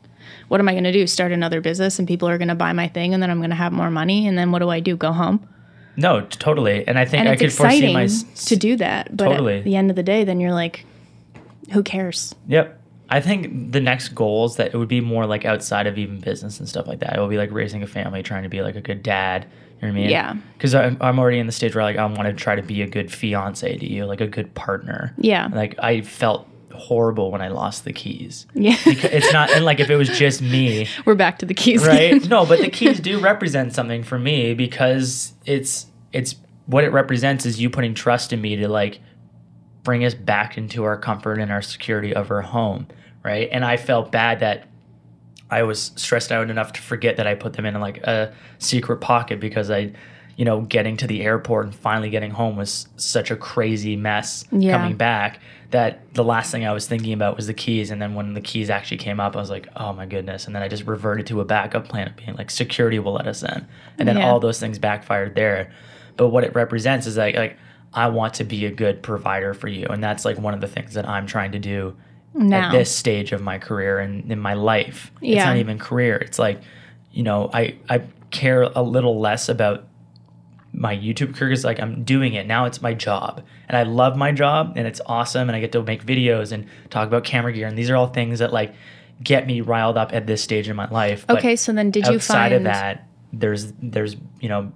what 0.48 0.60
am 0.60 0.68
I 0.68 0.72
going 0.72 0.84
to 0.84 0.92
do? 0.92 1.06
Start 1.06 1.32
another 1.32 1.60
business 1.60 1.98
and 1.98 2.06
people 2.06 2.28
are 2.28 2.38
going 2.38 2.48
to 2.48 2.54
buy 2.54 2.72
my 2.72 2.88
thing 2.88 3.14
and 3.14 3.22
then 3.22 3.30
I'm 3.30 3.38
going 3.38 3.50
to 3.50 3.56
have 3.56 3.72
more 3.72 3.90
money. 3.90 4.26
And 4.26 4.36
then 4.38 4.52
what 4.52 4.60
do 4.60 4.68
I 4.68 4.80
do? 4.80 4.96
Go 4.96 5.12
home? 5.12 5.46
No, 5.96 6.20
t- 6.20 6.28
totally. 6.38 6.86
And 6.86 6.98
I 6.98 7.04
think 7.04 7.20
And 7.20 7.28
I 7.28 7.36
could 7.36 7.52
foresee 7.52 7.92
my. 7.92 8.06
to 8.06 8.56
do 8.56 8.76
that. 8.76 9.16
But 9.16 9.28
Totally. 9.30 9.58
at 9.58 9.64
the 9.64 9.76
end 9.76 9.90
of 9.90 9.96
the 9.96 10.02
day, 10.02 10.24
then 10.24 10.40
you're 10.40 10.52
like, 10.52 10.84
who 11.72 11.82
cares? 11.82 12.34
Yep. 12.48 12.80
I 13.08 13.20
think 13.20 13.72
the 13.72 13.80
next 13.80 14.08
goals 14.10 14.56
that 14.56 14.74
it 14.74 14.76
would 14.76 14.88
be 14.88 15.00
more 15.00 15.26
like 15.26 15.44
outside 15.44 15.86
of 15.86 15.96
even 15.96 16.18
business 16.20 16.58
and 16.58 16.68
stuff 16.68 16.86
like 16.86 16.98
that. 17.00 17.16
It 17.16 17.20
will 17.20 17.28
be 17.28 17.38
like 17.38 17.50
raising 17.52 17.82
a 17.82 17.86
family, 17.86 18.22
trying 18.22 18.42
to 18.42 18.48
be 18.48 18.62
like 18.62 18.76
a 18.76 18.80
good 18.80 19.02
dad. 19.02 19.46
You 19.80 19.88
know 19.88 19.92
what 19.94 19.98
I 19.98 20.00
mean? 20.02 20.10
Yeah. 20.10 20.34
Because 20.54 20.74
I'm, 20.74 20.96
I'm 21.00 21.18
already 21.18 21.38
in 21.38 21.46
the 21.46 21.52
stage 21.52 21.74
where 21.74 21.84
like 21.84 21.96
I 21.96 22.04
want 22.06 22.24
to 22.24 22.32
try 22.32 22.56
to 22.56 22.62
be 22.62 22.82
a 22.82 22.86
good 22.86 23.12
fiance 23.12 23.76
to 23.78 23.86
you, 23.90 24.06
like 24.06 24.20
a 24.20 24.26
good 24.26 24.54
partner. 24.54 25.14
Yeah. 25.18 25.48
Like 25.52 25.76
I 25.78 26.00
felt 26.00 26.48
horrible 26.74 27.30
when 27.30 27.40
I 27.40 27.48
lost 27.48 27.84
the 27.84 27.92
keys. 27.92 28.46
Yeah. 28.54 28.76
Because 28.84 29.10
it's 29.12 29.32
not 29.32 29.50
and 29.50 29.64
like 29.64 29.80
if 29.80 29.90
it 29.90 29.96
was 29.96 30.08
just 30.08 30.42
me, 30.42 30.88
We're 31.04 31.14
back 31.14 31.38
to 31.40 31.46
the 31.46 31.54
keys. 31.54 31.86
right? 31.86 32.14
again. 32.14 32.28
no, 32.28 32.44
but 32.46 32.60
the 32.60 32.70
keys 32.70 33.00
do 33.00 33.18
represent 33.20 33.72
something 33.74 34.02
for 34.02 34.18
me 34.18 34.54
because 34.54 35.34
it's 35.44 35.86
it's 36.12 36.36
what 36.66 36.84
it 36.84 36.92
represents 36.92 37.46
is 37.46 37.60
you 37.60 37.70
putting 37.70 37.94
trust 37.94 38.32
in 38.32 38.40
me 38.40 38.56
to 38.56 38.68
like 38.68 39.00
bring 39.82 40.04
us 40.04 40.14
back 40.14 40.58
into 40.58 40.84
our 40.84 40.98
comfort 40.98 41.38
and 41.38 41.52
our 41.52 41.62
security 41.62 42.12
of 42.12 42.30
our 42.30 42.42
home, 42.42 42.88
right? 43.24 43.48
And 43.52 43.64
I 43.64 43.76
felt 43.76 44.10
bad 44.10 44.40
that 44.40 44.68
I 45.48 45.62
was 45.62 45.92
stressed 45.94 46.32
out 46.32 46.50
enough 46.50 46.72
to 46.72 46.82
forget 46.82 47.16
that 47.18 47.26
I 47.28 47.36
put 47.36 47.52
them 47.52 47.66
in 47.66 47.80
like 47.80 47.98
a 47.98 48.34
secret 48.58 48.96
pocket 48.96 49.38
because 49.38 49.70
I, 49.70 49.92
you 50.36 50.44
know, 50.44 50.60
getting 50.60 50.96
to 50.98 51.06
the 51.06 51.22
airport 51.22 51.64
and 51.66 51.74
finally 51.74 52.10
getting 52.10 52.30
home 52.30 52.56
was 52.56 52.88
such 52.96 53.30
a 53.30 53.36
crazy 53.36 53.96
mess 53.96 54.44
Yeah. 54.52 54.72
coming 54.76 54.96
back 54.96 55.40
that 55.70 56.12
the 56.14 56.22
last 56.22 56.50
thing 56.52 56.64
I 56.66 56.72
was 56.72 56.86
thinking 56.86 57.12
about 57.14 57.36
was 57.36 57.46
the 57.46 57.54
keys. 57.54 57.90
And 57.90 58.00
then 58.00 58.14
when 58.14 58.34
the 58.34 58.40
keys 58.42 58.68
actually 58.70 58.98
came 58.98 59.18
up, 59.18 59.34
I 59.34 59.40
was 59.40 59.48
like, 59.50 59.66
oh 59.76 59.92
my 59.94 60.04
goodness. 60.06 60.46
And 60.46 60.54
then 60.54 60.62
I 60.62 60.68
just 60.68 60.86
reverted 60.86 61.26
to 61.28 61.40
a 61.40 61.44
backup 61.44 61.88
plan 61.88 62.06
of 62.08 62.16
being 62.16 62.34
like, 62.36 62.50
security 62.50 62.98
will 62.98 63.14
let 63.14 63.26
us 63.26 63.42
in. 63.42 63.66
And 63.98 64.06
then 64.06 64.18
Yeah. 64.18 64.28
all 64.28 64.38
those 64.38 64.60
things 64.60 64.78
backfired 64.78 65.34
there. 65.34 65.70
But 66.16 66.28
what 66.28 66.44
it 66.44 66.54
represents 66.54 67.06
is 67.06 67.16
like, 67.16 67.34
like 67.34 67.56
I 67.94 68.08
want 68.08 68.34
to 68.34 68.44
be 68.44 68.66
a 68.66 68.70
good 68.70 69.02
provider 69.02 69.54
for 69.54 69.68
you. 69.68 69.86
And 69.88 70.04
that's 70.04 70.24
like 70.26 70.38
one 70.38 70.52
of 70.54 70.60
the 70.60 70.68
things 70.68 70.92
that 70.94 71.08
I'm 71.08 71.26
trying 71.26 71.52
to 71.52 71.58
do 71.58 71.96
Now. 72.34 72.68
at 72.68 72.72
this 72.72 72.94
stage 72.94 73.32
of 73.32 73.40
my 73.42 73.58
career 73.58 73.98
and 74.00 74.30
in 74.30 74.38
my 74.38 74.52
life. 74.52 75.10
It's 75.22 75.36
Yeah. 75.36 75.46
not 75.46 75.56
even 75.56 75.78
career. 75.78 76.16
It's 76.16 76.38
like, 76.38 76.60
you 77.10 77.22
know, 77.22 77.48
I 77.54 77.76
I 77.88 78.02
care 78.30 78.62
a 78.74 78.82
little 78.82 79.18
less 79.18 79.48
about 79.48 79.84
my 80.78 80.94
YouTube 80.94 81.34
career 81.34 81.52
is 81.52 81.64
like 81.64 81.80
I'm 81.80 82.04
doing 82.04 82.34
it 82.34 82.46
now. 82.46 82.66
It's 82.66 82.82
my 82.82 82.92
job, 82.94 83.42
and 83.68 83.76
I 83.76 83.82
love 83.82 84.16
my 84.16 84.30
job, 84.30 84.74
and 84.76 84.86
it's 84.86 85.00
awesome, 85.06 85.48
and 85.48 85.56
I 85.56 85.60
get 85.60 85.72
to 85.72 85.82
make 85.82 86.04
videos 86.04 86.52
and 86.52 86.66
talk 86.90 87.08
about 87.08 87.24
camera 87.24 87.52
gear, 87.52 87.66
and 87.66 87.76
these 87.78 87.88
are 87.90 87.96
all 87.96 88.08
things 88.08 88.38
that 88.40 88.52
like 88.52 88.74
get 89.24 89.46
me 89.46 89.62
riled 89.62 89.96
up 89.96 90.12
at 90.12 90.26
this 90.26 90.42
stage 90.42 90.68
in 90.68 90.76
my 90.76 90.88
life. 90.90 91.26
But 91.26 91.38
Okay. 91.38 91.56
So 91.56 91.72
then 91.72 91.90
did 91.90 92.06
you 92.06 92.16
outside 92.16 92.50
find 92.50 92.54
of 92.54 92.62
that, 92.64 93.06
there's 93.32 93.72
there's 93.82 94.16
you 94.40 94.48
know 94.50 94.70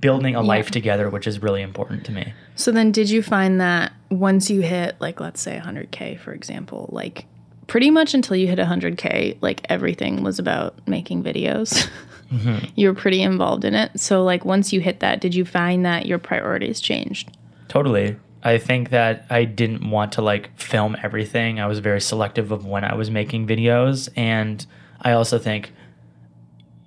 building 0.00 0.34
a 0.34 0.42
Yeah. 0.42 0.48
life 0.48 0.70
together, 0.70 1.08
which 1.08 1.26
is 1.26 1.40
really 1.42 1.62
important 1.62 2.04
to 2.06 2.12
me. 2.12 2.32
So 2.56 2.72
then 2.72 2.90
did 2.92 3.08
you 3.08 3.22
find 3.22 3.60
that 3.60 3.92
once 4.10 4.50
you 4.50 4.60
hit 4.62 4.96
like 5.00 5.20
let's 5.20 5.40
say 5.40 5.60
100k 5.64 6.18
for 6.18 6.32
example, 6.32 6.88
like 6.92 7.26
pretty 7.68 7.90
much 7.90 8.12
until 8.14 8.36
you 8.36 8.48
hit 8.48 8.58
100k, 8.58 9.38
like 9.40 9.64
everything 9.68 10.22
was 10.22 10.38
about 10.38 10.86
making 10.88 11.22
videos. 11.22 11.88
Mm-hmm. 12.32 12.64
you 12.76 12.88
were 12.88 12.94
pretty 12.94 13.22
involved 13.22 13.64
in 13.64 13.74
it. 13.74 14.00
So 14.00 14.24
like 14.24 14.44
once 14.44 14.72
you 14.72 14.80
hit 14.80 15.00
that, 15.00 15.20
did 15.20 15.34
you 15.34 15.44
find 15.44 15.84
that 15.84 16.06
your 16.06 16.18
priorities 16.18 16.80
changed? 16.80 17.36
Totally. 17.68 18.16
I 18.42 18.58
think 18.58 18.90
that 18.90 19.26
I 19.30 19.44
didn't 19.44 19.88
want 19.90 20.12
to 20.12 20.22
like 20.22 20.58
film 20.58 20.96
everything. 21.02 21.60
I 21.60 21.66
was 21.66 21.78
very 21.78 22.00
selective 22.00 22.50
of 22.50 22.64
when 22.66 22.84
I 22.84 22.94
was 22.94 23.10
making 23.10 23.46
videos. 23.46 24.08
And 24.16 24.64
I 25.00 25.12
also 25.12 25.38
think, 25.38 25.72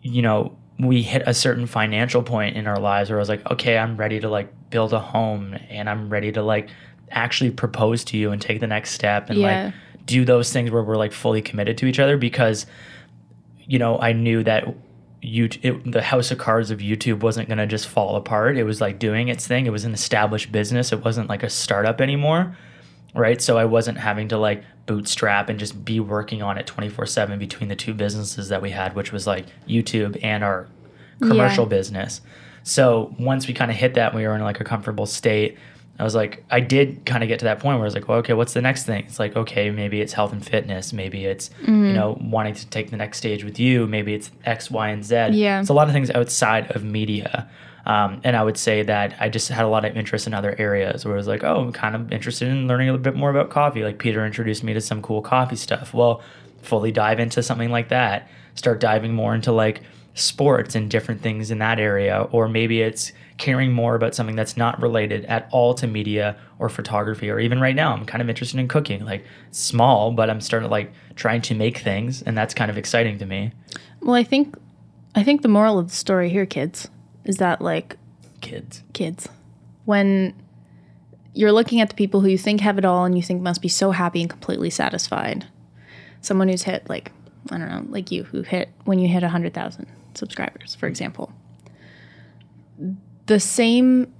you 0.02 0.22
know, 0.22 0.58
we 0.80 1.02
hit 1.02 1.24
a 1.26 1.34
certain 1.34 1.68
financial 1.68 2.22
point 2.22 2.58
in 2.58 2.68
our 2.68 2.80
lives 2.80 3.10
where 3.10 3.18
I 3.20 3.22
was 3.22 3.30
like, 3.30 3.50
okay, 3.52 3.78
I'm 3.78 3.96
ready 3.96 4.20
to 4.20 4.30
like 4.30 4.52
build 4.70 4.92
a 4.94 5.00
home 5.00 5.56
and 5.70 5.90
I'm 5.90 6.10
ready 6.10 6.32
to 6.34 6.42
like 6.42 6.70
actually 7.12 7.52
propose 7.52 8.04
to 8.06 8.18
you 8.18 8.32
and 8.32 8.42
take 8.42 8.60
the 8.60 8.68
next 8.68 8.92
step 8.92 9.30
and 9.30 9.40
Yeah. 9.40 9.66
like 9.66 9.74
do 10.06 10.26
those 10.26 10.52
things 10.52 10.72
where 10.72 10.84
we're 10.84 10.98
like 10.98 11.14
fully 11.14 11.42
committed 11.42 11.78
to 11.78 11.86
each 11.86 12.00
other 12.00 12.18
because, 12.18 12.66
you 13.66 13.80
know, 13.80 13.98
I 13.98 14.12
knew 14.12 14.44
that 14.44 14.66
you 15.26 15.48
the 15.86 16.02
house 16.02 16.32
of 16.32 16.38
cards 16.38 16.72
of 16.72 16.80
YouTube 16.80 17.20
wasn't 17.22 17.48
going 17.48 17.58
to 17.58 17.68
just 17.68 17.88
fall 17.88 18.16
apart. 18.16 18.58
It 18.58 18.64
was 18.64 18.80
like 18.82 19.00
doing 19.00 19.28
its 19.28 19.48
thing. 19.48 19.66
It 19.66 19.72
was 19.72 19.84
an 19.86 19.94
established 19.94 20.52
business. 20.52 20.92
It 20.92 21.04
wasn't 21.04 21.30
like 21.30 21.44
a 21.44 21.50
startup 21.50 22.00
anymore. 22.02 22.56
Right? 23.14 23.42
So 23.42 23.58
I 23.58 23.64
wasn't 23.66 23.98
having 23.98 24.28
to 24.30 24.38
like 24.38 24.64
bootstrap 24.88 25.48
and 25.50 25.58
just 25.58 25.86
be 25.86 26.00
working 26.02 26.42
on 26.42 26.58
it 26.58 26.68
24/7 26.68 27.40
between 27.40 27.70
the 27.70 27.76
two 27.76 27.94
businesses 27.94 28.50
that 28.50 28.62
we 28.62 28.72
had, 28.72 28.94
which 28.94 29.12
was 29.14 29.26
like 29.26 29.46
YouTube 29.68 30.20
and 30.22 30.44
our 30.44 30.68
commercial 31.22 31.64
Yeah. 31.64 31.70
business. 31.70 32.22
So 32.64 33.16
once 33.18 33.48
we 33.48 33.54
kind 33.54 33.72
of 33.72 33.78
hit 33.78 33.94
that, 33.94 34.14
we 34.14 34.28
were 34.28 34.36
in 34.36 34.42
like 34.42 34.60
a 34.60 34.66
comfortable 34.66 35.06
state. 35.06 35.58
I 35.98 36.04
was 36.04 36.14
like, 36.16 36.44
I 36.52 36.60
did 36.60 37.06
kind 37.06 37.24
of 37.24 37.30
get 37.30 37.40
to 37.40 37.46
that 37.46 37.60
point 37.60 37.78
where 37.78 37.84
I 37.84 37.88
was 37.88 37.94
like, 37.96 38.08
well, 38.08 38.18
okay, 38.20 38.34
what's 38.34 38.54
the 38.54 38.62
next 38.62 38.84
thing? 38.86 39.06
It's 39.06 39.18
like, 39.20 39.36
okay, 39.36 39.70
maybe 39.72 40.02
it's 40.02 40.12
health 40.14 40.34
and 40.34 40.46
fitness. 40.46 40.92
Maybe 40.92 41.26
it's, 41.26 41.50
Mm-hmm. 41.62 41.86
you 41.86 41.94
know, 41.94 42.18
wanting 42.22 42.54
to 42.56 42.68
take 42.68 42.90
the 42.92 42.98
next 42.98 43.18
stage 43.20 43.44
with 43.46 43.60
you. 43.60 43.88
Maybe 43.88 44.14
it's 44.14 44.30
X, 44.44 44.70
Y, 44.70 44.90
and 44.90 45.06
Z. 45.06 45.30
Yeah. 45.32 45.62
It's 45.62 45.70
a 45.70 45.74
lot 45.74 45.88
of 45.88 45.94
things 45.94 46.10
outside 46.12 46.72
of 46.76 46.84
media. 46.84 47.50
Um, 47.86 48.20
and 48.24 48.36
I 48.36 48.44
would 48.44 48.58
say 48.58 48.82
that 48.84 49.16
I 49.20 49.30
just 49.30 49.48
had 49.50 49.64
a 49.64 49.68
lot 49.68 49.86
of 49.86 49.96
interest 49.96 50.26
in 50.28 50.34
other 50.34 50.56
areas 50.58 51.06
where 51.06 51.14
I 51.14 51.18
was 51.18 51.28
like, 51.28 51.44
oh, 51.44 51.62
I'm 51.62 51.72
kind 51.72 51.96
of 51.96 52.12
interested 52.12 52.48
in 52.50 52.68
learning 52.68 52.90
a 52.90 52.92
little 52.94 53.04
bit 53.04 53.16
more 53.16 53.30
about 53.30 53.50
coffee. 53.52 53.84
Like 53.84 54.00
Peter 54.00 54.26
introduced 54.26 54.64
me 54.64 54.74
to 54.74 54.82
some 54.82 55.02
cool 55.02 55.22
coffee 55.22 55.56
stuff. 55.56 55.94
Well, 55.94 56.22
fully 56.64 56.92
dive 56.92 57.20
into 57.20 57.44
something 57.44 57.70
like 57.70 57.90
that. 57.90 58.28
Start 58.56 58.80
diving 58.80 59.14
more 59.14 59.36
into 59.36 59.52
like 59.52 59.82
sports 60.16 60.76
and 60.76 60.90
different 60.90 61.22
things 61.22 61.52
in 61.52 61.60
that 61.60 61.80
area. 61.80 62.28
Or 62.32 62.48
maybe 62.50 62.82
it's 62.82 63.12
caring 63.38 63.74
more 63.74 63.96
about 63.96 64.16
something 64.16 64.36
that's 64.36 64.56
not 64.56 64.82
related 64.82 65.26
at 65.26 65.48
all 65.52 65.74
to 65.76 65.88
media 65.88 66.38
or 66.60 66.70
photography. 66.70 67.30
Or 67.30 67.40
even 67.40 67.60
right 67.60 67.76
now, 67.76 67.92
I'm 67.92 68.06
kind 68.06 68.22
of 68.22 68.30
interested 68.30 68.60
in 68.60 68.68
cooking. 68.68 69.04
Like 69.04 69.26
small, 69.52 70.12
but 70.12 70.30
I'm 70.30 70.42
starting 70.42 70.68
to 70.68 70.72
like 70.72 70.92
trying 71.16 71.42
to 71.44 71.56
make 71.56 71.80
things. 71.80 72.22
And 72.22 72.38
that's 72.38 72.54
kind 72.54 72.72
of 72.72 72.78
exciting 72.78 73.18
to 73.20 73.26
me. 73.26 73.52
Well, 74.02 74.16
I 74.16 74.24
think 74.24 74.58
I 75.16 75.24
think 75.24 75.42
the 75.42 75.48
moral 75.48 75.80
of 75.80 75.90
the 75.90 75.96
story 75.96 76.30
here, 76.30 76.46
kids, 76.46 76.88
is 77.24 77.38
that 77.38 77.62
like 77.62 77.98
Kids. 78.42 78.84
kids, 78.94 79.28
when 79.86 80.34
you're 81.34 81.52
looking 81.52 81.82
at 81.82 81.90
the 81.90 81.96
people 81.96 82.22
who 82.22 82.28
you 82.28 82.38
think 82.38 82.62
have 82.62 82.78
it 82.78 82.86
all 82.86 83.06
and 83.06 83.18
you 83.18 83.24
think 83.24 83.42
must 83.42 83.62
be 83.62 83.68
so 83.68 83.92
happy 83.92 84.22
and 84.22 84.30
completely 84.30 84.70
satisfied, 84.70 85.48
someone 86.22 86.48
who's 86.48 86.64
hit 86.64 86.88
like 86.90 87.12
I 87.52 87.58
don't 87.58 87.70
know, 87.70 87.86
like 87.90 88.12
you 88.12 88.24
who 88.24 88.42
hit 88.42 88.70
when 88.86 89.00
you 89.00 89.08
hit 89.08 89.22
100,000 89.22 89.88
subscribers, 90.14 90.76
for 90.76 90.88
example. 90.88 91.32
The 93.28 93.40
same 93.40 94.12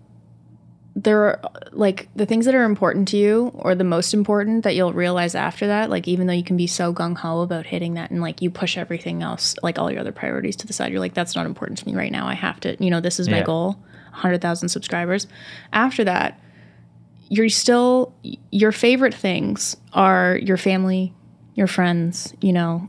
there 0.98 1.24
are 1.24 1.42
like 1.74 2.08
the 2.16 2.26
things 2.26 2.46
that 2.46 2.56
are 2.56 2.64
important 2.64 3.10
to 3.10 3.18
you 3.18 3.52
or 3.56 3.76
the 3.76 3.84
most 3.84 4.14
important 4.14 4.64
that 4.64 4.76
you'll 4.76 4.94
realize 4.94 5.36
after 5.36 5.68
that 5.68 5.90
like 5.90 6.08
even 6.08 6.26
though 6.26 6.32
you 6.34 6.42
can 6.44 6.56
be 6.56 6.68
so 6.68 6.94
gung-ho 6.94 7.42
about 7.42 7.66
hitting 7.66 7.96
that 7.96 8.10
and 8.12 8.22
like 8.22 8.42
you 8.42 8.50
push 8.50 8.78
everything 8.78 9.22
else 9.22 9.56
like 9.62 9.78
all 9.78 9.92
your 9.92 10.00
other 10.00 10.14
priorities 10.14 10.56
to 10.56 10.66
the 10.66 10.72
side 10.72 10.92
you're 10.94 11.02
like 11.02 11.14
that's 11.14 11.36
not 11.36 11.46
important 11.46 11.78
to 11.78 11.86
me 11.86 11.94
right 11.94 12.14
now 12.14 12.26
i 12.26 12.34
have 12.34 12.62
to 12.62 12.82
you 12.82 12.90
know 12.90 13.02
this 13.02 13.20
is 13.20 13.28
my 13.28 13.40
Yeah. 13.40 13.44
goal 13.44 13.72
100000 14.14 14.70
subscribers 14.70 15.28
after 15.74 16.06
that 16.06 16.40
you're 17.28 17.50
still 17.50 18.14
your 18.52 18.72
favorite 18.72 19.14
things 19.14 19.76
are 19.92 20.38
your 20.42 20.56
family 20.58 21.14
your 21.56 21.68
friends 21.68 22.34
you 22.40 22.54
know 22.54 22.88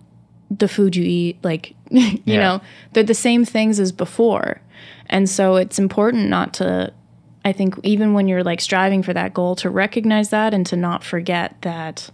the 0.48 0.68
food 0.68 0.94
you 0.94 1.04
eat 1.04 1.38
like 1.42 1.74
you 1.90 2.20
Yeah. 2.24 2.38
know 2.40 2.60
they're 2.92 3.02
the 3.02 3.14
same 3.14 3.44
things 3.44 3.80
as 3.80 3.90
before 3.90 4.60
and 5.06 5.28
so 5.28 5.56
it's 5.56 5.78
important 5.78 6.28
not 6.28 6.52
to 6.54 6.92
i 7.44 7.52
think 7.52 7.74
even 7.82 8.12
when 8.14 8.28
you're 8.28 8.44
like 8.44 8.60
striving 8.60 9.02
for 9.02 9.12
that 9.14 9.32
goal 9.34 9.54
to 9.56 9.70
recognize 9.70 10.30
that 10.30 10.52
and 10.54 10.66
to 10.66 10.76
not 10.76 11.02
forget 11.04 11.60
that 11.62 12.10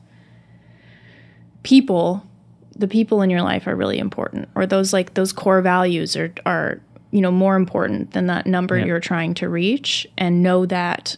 people 1.62 2.26
the 2.74 2.88
people 2.88 3.22
in 3.22 3.30
your 3.30 3.42
life 3.42 3.66
are 3.66 3.76
really 3.76 3.98
important 3.98 4.48
or 4.54 4.66
those 4.66 4.92
like 4.92 5.14
those 5.14 5.32
core 5.32 5.60
values 5.60 6.16
are 6.16 6.32
are 6.46 6.80
you 7.10 7.20
know 7.20 7.30
more 7.30 7.54
important 7.56 8.12
than 8.12 8.26
that 8.26 8.46
number 8.46 8.78
Yeah. 8.78 8.86
you're 8.86 9.00
trying 9.00 9.34
to 9.34 9.48
reach 9.48 10.06
and 10.16 10.42
know 10.42 10.66
that 10.66 11.16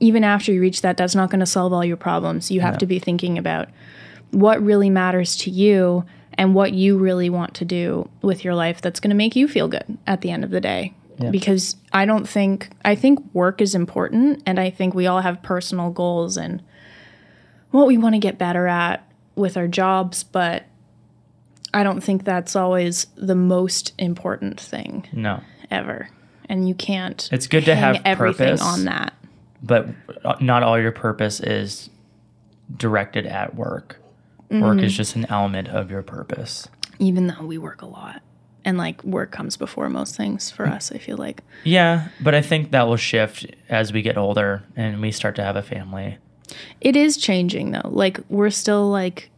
even 0.00 0.24
after 0.24 0.52
you 0.52 0.60
reach 0.60 0.80
that 0.82 0.96
that's 0.96 1.14
not 1.14 1.30
going 1.30 1.40
to 1.40 1.46
solve 1.46 1.72
all 1.72 1.84
your 1.84 1.96
problems 1.96 2.50
you 2.50 2.60
have 2.62 2.74
No. 2.74 2.78
to 2.78 2.86
be 2.86 2.98
thinking 2.98 3.38
about 3.38 3.68
what 4.30 4.60
really 4.62 4.90
matters 4.90 5.36
to 5.38 5.50
you 5.50 6.04
and 6.36 6.54
what 6.54 6.72
you 6.72 6.98
really 6.98 7.30
want 7.30 7.54
to 7.54 7.64
do 7.64 8.08
with 8.22 8.44
your 8.44 8.54
life 8.54 8.80
that's 8.80 9.00
going 9.00 9.10
to 9.10 9.16
make 9.16 9.36
you 9.36 9.46
feel 9.48 9.68
good 9.68 9.98
at 10.06 10.20
the 10.20 10.30
end 10.30 10.44
of 10.44 10.50
the 10.50 10.60
day. 10.60 10.94
Yeah. 11.18 11.30
Because 11.30 11.76
I 11.92 12.06
don't 12.06 12.28
think, 12.28 12.70
I 12.84 12.96
think 12.96 13.20
work 13.32 13.60
is 13.60 13.74
important, 13.76 14.42
and 14.46 14.58
I 14.58 14.70
think 14.70 14.94
we 14.94 15.06
all 15.06 15.20
have 15.20 15.42
personal 15.42 15.90
goals 15.90 16.36
and 16.36 16.60
what 17.70 17.86
we 17.86 17.96
want 17.98 18.14
to 18.16 18.18
get 18.18 18.36
better 18.36 18.66
at 18.66 19.08
with 19.36 19.56
our 19.56 19.68
jobs, 19.68 20.24
but 20.24 20.64
I 21.72 21.82
don't 21.84 22.00
think 22.00 22.24
that's 22.24 22.56
always 22.56 23.06
the 23.16 23.34
most 23.36 23.92
important 23.98 24.60
thing 24.60 25.06
No. 25.12 25.40
ever. 25.70 26.08
And 26.48 26.68
you 26.68 26.74
can't 26.74 27.28
It's 27.32 27.46
good 27.46 27.64
to 27.66 27.74
have 27.76 28.00
everything 28.04 28.48
purpose. 28.48 28.62
on 28.62 28.84
that. 28.86 29.12
but 29.62 29.88
uh, 30.24 30.34
not 30.40 30.62
all 30.62 30.78
your 30.80 30.92
purpose 30.92 31.38
is 31.40 31.90
directed 32.76 33.24
at 33.26 33.54
work. 33.54 34.00
Work 34.50 34.76
Mm-hmm. 34.76 34.84
is 34.84 34.96
just 34.96 35.16
an 35.16 35.26
element 35.28 35.68
of 35.68 35.90
your 35.90 36.02
purpose. 36.02 36.68
Even 36.98 37.26
though 37.26 37.44
we 37.44 37.58
work 37.58 37.82
a 37.82 37.86
lot. 37.86 38.22
And 38.66 38.78
like 38.78 39.02
work 39.04 39.30
comes 39.30 39.56
before 39.58 39.90
most 39.90 40.16
things 40.16 40.50
for 40.50 40.66
us, 40.66 40.90
I 40.90 40.96
feel 40.98 41.16
like. 41.18 41.42
Yeah, 41.64 42.08
but 42.22 42.34
I 42.34 42.40
think 42.40 42.70
that 42.70 42.86
will 42.86 42.96
shift 42.96 43.46
as 43.68 43.92
we 43.92 44.00
get 44.00 44.16
older 44.16 44.62
and 44.74 45.02
we 45.02 45.10
start 45.10 45.36
to 45.36 45.42
have 45.44 45.56
a 45.56 45.62
family. 45.62 46.16
It 46.80 46.96
is 46.96 47.16
changing 47.18 47.72
though. 47.72 47.82
Like 47.90 48.20
we're 48.30 48.48
still 48.50 48.88
like 48.90 49.30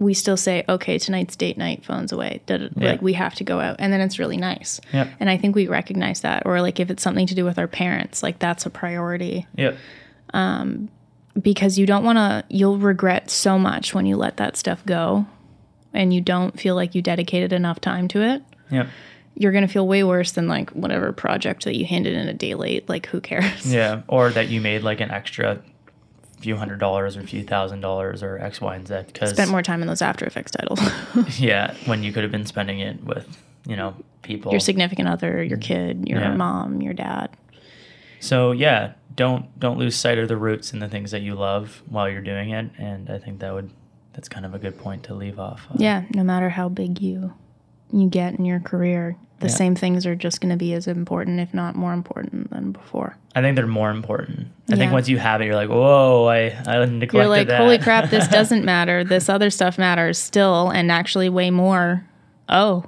we 0.00 0.14
still 0.14 0.36
say, 0.36 0.64
okay, 0.68 0.98
tonight's 0.98 1.36
date 1.36 1.56
night, 1.56 1.84
phones 1.84 2.10
away. 2.10 2.40
Yeah. 2.48 2.68
Like 2.74 3.02
we 3.02 3.12
have 3.12 3.36
to 3.36 3.44
go 3.44 3.60
out, 3.60 3.76
and 3.78 3.92
then 3.92 4.00
it's 4.00 4.18
really 4.18 4.36
nice. 4.36 4.80
Yep. 4.92 5.08
And 5.20 5.30
I 5.30 5.36
think 5.36 5.54
we 5.54 5.68
recognize 5.68 6.22
that, 6.22 6.42
or 6.44 6.60
like 6.60 6.80
if 6.80 6.90
it's 6.90 7.04
something 7.04 7.28
to 7.28 7.36
do 7.36 7.44
with 7.44 7.56
our 7.56 7.68
parents, 7.68 8.20
like 8.20 8.40
that's 8.40 8.66
a 8.66 8.70
priority 8.70 9.46
Yep. 9.56 9.76
Because 11.40 11.78
you 11.78 11.86
don't 11.86 12.04
want 12.04 12.16
to. 12.16 12.44
You'll 12.48 12.78
regret 12.78 13.30
so 13.30 13.58
much 13.58 13.94
when 13.94 14.06
you 14.06 14.16
let 14.16 14.36
that 14.36 14.56
stuff 14.56 14.84
go, 14.84 15.26
and 15.92 16.12
you 16.12 16.20
don't 16.20 16.58
feel 16.58 16.74
like 16.74 16.94
you 16.94 17.02
dedicated 17.02 17.52
enough 17.52 17.80
time 17.80 18.08
to 18.08 18.22
it. 18.22 18.42
Yep. 18.70 18.88
You're 19.34 19.52
gonna 19.52 19.68
feel 19.68 19.86
way 19.86 20.04
worse 20.04 20.32
than 20.32 20.46
like 20.46 20.70
whatever 20.70 21.12
project 21.12 21.64
that 21.64 21.76
you 21.76 21.86
handed 21.86 22.14
in 22.14 22.28
a 22.28 22.34
day 22.34 22.54
late. 22.54 22.88
Like 22.88 23.06
who 23.06 23.20
cares? 23.20 23.66
Yeah. 23.72 24.02
Or 24.08 24.30
that 24.30 24.48
you 24.48 24.60
made 24.60 24.82
like 24.82 25.00
an 25.00 25.10
extra 25.10 25.62
few 26.42 26.56
hundred 26.56 26.80
dollars 26.80 27.16
or 27.16 27.20
a 27.20 27.26
few 27.26 27.42
thousand 27.42 27.80
dollars 27.80 28.22
or 28.22 28.38
X, 28.38 28.60
Y, 28.60 28.74
and 28.74 28.86
Z 28.86 29.04
because 29.06 29.30
Spent 29.30 29.50
more 29.50 29.62
time 29.62 29.80
in 29.80 29.88
those 29.88 30.02
After 30.02 30.26
Effects 30.26 30.52
titles. 30.52 30.80
yeah, 31.38 31.74
when 31.86 32.02
you 32.02 32.12
could 32.12 32.24
have 32.24 32.32
been 32.32 32.46
spending 32.46 32.80
it 32.80 33.02
with, 33.04 33.38
you 33.66 33.76
know, 33.76 33.94
people. 34.22 34.50
your 34.50 34.60
significant 34.60 35.08
other, 35.08 35.42
your 35.42 35.56
mm-hmm. 35.56 36.00
kid, 36.00 36.08
your 36.08 36.20
Yeah. 36.20 36.34
mom, 36.34 36.82
your 36.82 36.94
dad. 36.94 37.30
So 38.20 38.52
yeah, 38.52 38.92
don't 39.16 39.58
don't 39.58 39.78
lose 39.78 39.96
sight 39.96 40.18
of 40.18 40.28
the 40.28 40.36
roots 40.36 40.72
and 40.72 40.80
the 40.82 40.88
things 40.88 41.10
that 41.10 41.22
you 41.22 41.34
love 41.34 41.82
while 41.88 42.08
you're 42.08 42.20
doing 42.22 42.50
it. 42.50 42.70
And 42.78 43.10
I 43.10 43.18
think 43.18 43.40
that 43.40 43.52
would 43.52 43.70
that's 44.12 44.28
kind 44.28 44.44
of 44.44 44.54
a 44.54 44.58
good 44.58 44.78
point 44.78 45.04
to 45.04 45.14
leave 45.14 45.38
off. 45.38 45.66
on. 45.70 45.78
Yeah, 45.80 46.04
no 46.14 46.22
matter 46.22 46.50
how 46.50 46.68
big 46.68 47.00
you 47.00 47.32
you 47.92 48.08
get 48.08 48.34
in 48.38 48.44
your 48.46 48.60
career, 48.60 49.16
the 49.40 49.48
Yeah. 49.48 49.52
same 49.54 49.74
things 49.74 50.06
are 50.06 50.14
just 50.14 50.40
going 50.40 50.50
to 50.50 50.56
be 50.56 50.72
as 50.72 50.86
important, 50.86 51.40
if 51.40 51.52
not 51.52 51.74
more 51.76 51.92
important 51.92 52.50
than 52.50 52.72
before. 52.72 53.16
I 53.34 53.42
think 53.42 53.54
they're 53.56 53.66
more 53.66 53.90
important. 53.90 54.48
I 54.70 54.76
think 54.76 54.92
once 54.92 55.08
you 55.08 55.18
have 55.18 55.40
it, 55.42 55.46
you're 55.46 55.54
like, 55.56 55.68
whoa, 55.68 56.26
I 56.26 56.50
I 56.66 56.84
neglected 56.86 57.12
You're 57.14 57.26
like, 57.28 57.48
that. 57.48 57.60
holy 57.60 57.78
crap, 57.78 58.08
this 58.10 58.28
doesn't 58.38 58.64
matter. 58.64 59.04
This 59.04 59.28
other 59.28 59.50
stuff 59.50 59.78
matters 59.78 60.16
still, 60.18 60.70
and 60.70 60.90
actually 60.90 61.28
way 61.28 61.50
more. 61.50 62.04
Oh, 62.48 62.84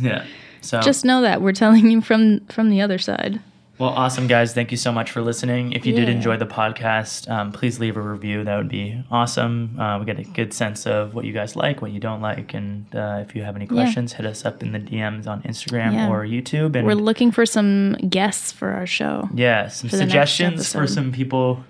yeah. 0.00 0.24
So 0.60 0.80
just 0.80 1.04
know 1.04 1.22
that 1.22 1.40
we're 1.40 1.52
telling 1.52 1.88
you 1.90 2.00
from 2.00 2.40
from 2.46 2.68
the 2.70 2.80
other 2.80 2.98
side. 2.98 3.40
Well, 3.78 3.90
awesome, 3.90 4.26
guys. 4.26 4.54
Thank 4.54 4.72
you 4.72 4.76
so 4.76 4.90
much 4.90 5.12
for 5.12 5.22
listening. 5.22 5.72
If 5.72 5.86
you 5.86 5.94
did 5.94 6.08
enjoy 6.08 6.36
the 6.36 6.46
podcast, 6.46 7.30
um, 7.30 7.52
please 7.52 7.78
leave 7.78 7.96
a 7.96 8.00
review. 8.00 8.42
That 8.42 8.56
would 8.56 8.68
be 8.68 9.00
awesome. 9.08 9.78
Uh, 9.78 10.00
we 10.00 10.04
get 10.04 10.18
a 10.18 10.24
good 10.24 10.52
sense 10.52 10.84
of 10.84 11.14
what 11.14 11.24
you 11.24 11.32
guys 11.32 11.54
like, 11.54 11.80
what 11.80 11.92
you 11.92 12.00
don't 12.00 12.20
like. 12.20 12.54
And 12.54 12.92
uh, 12.92 13.22
if 13.24 13.36
you 13.36 13.42
have 13.44 13.54
any 13.54 13.68
questions, 13.68 14.14
hit 14.14 14.26
us 14.26 14.44
up 14.44 14.64
in 14.64 14.72
the 14.72 14.80
DMs 14.80 15.28
on 15.28 15.42
Instagram 15.42 15.92
Yeah. 15.92 16.08
or 16.10 16.26
YouTube. 16.26 16.74
And 16.74 16.88
We're 16.88 16.94
looking 16.94 17.30
for 17.30 17.46
some 17.46 17.92
guests 18.08 18.50
for 18.50 18.70
our 18.70 18.86
show. 18.86 19.28
yeah, 19.32 19.68
some 19.68 19.88
for 19.90 19.96
suggestions 19.96 20.72
for 20.72 20.88
some 20.88 21.12
people 21.12 21.64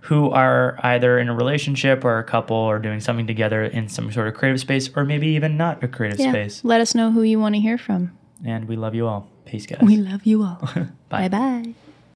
who 0.00 0.28
are 0.32 0.78
either 0.82 1.18
in 1.18 1.30
a 1.30 1.34
relationship 1.34 2.04
or 2.04 2.18
a 2.18 2.24
couple 2.24 2.56
or 2.58 2.78
doing 2.78 3.00
something 3.00 3.26
together 3.26 3.64
in 3.64 3.88
some 3.88 4.12
sort 4.12 4.28
of 4.28 4.34
creative 4.34 4.60
space 4.60 4.90
or 4.94 5.02
maybe 5.06 5.28
even 5.28 5.56
not 5.56 5.82
a 5.82 5.88
creative 5.88 6.20
Yeah, 6.20 6.30
space. 6.30 6.62
let 6.62 6.82
us 6.82 6.94
know 6.94 7.10
who 7.10 7.22
you 7.22 7.40
want 7.40 7.54
to 7.54 7.60
hear 7.62 7.78
from. 7.78 8.12
And 8.44 8.68
we 8.68 8.76
love 8.76 8.94
you 8.94 9.06
all. 9.06 9.30
Peace, 9.44 9.66
guys. 9.66 9.80
We 9.82 9.96
love 9.96 10.24
you 10.24 10.42
all. 10.42 10.58
Bye. 11.08 11.28
bye 11.28 11.28
bye. 11.28 11.74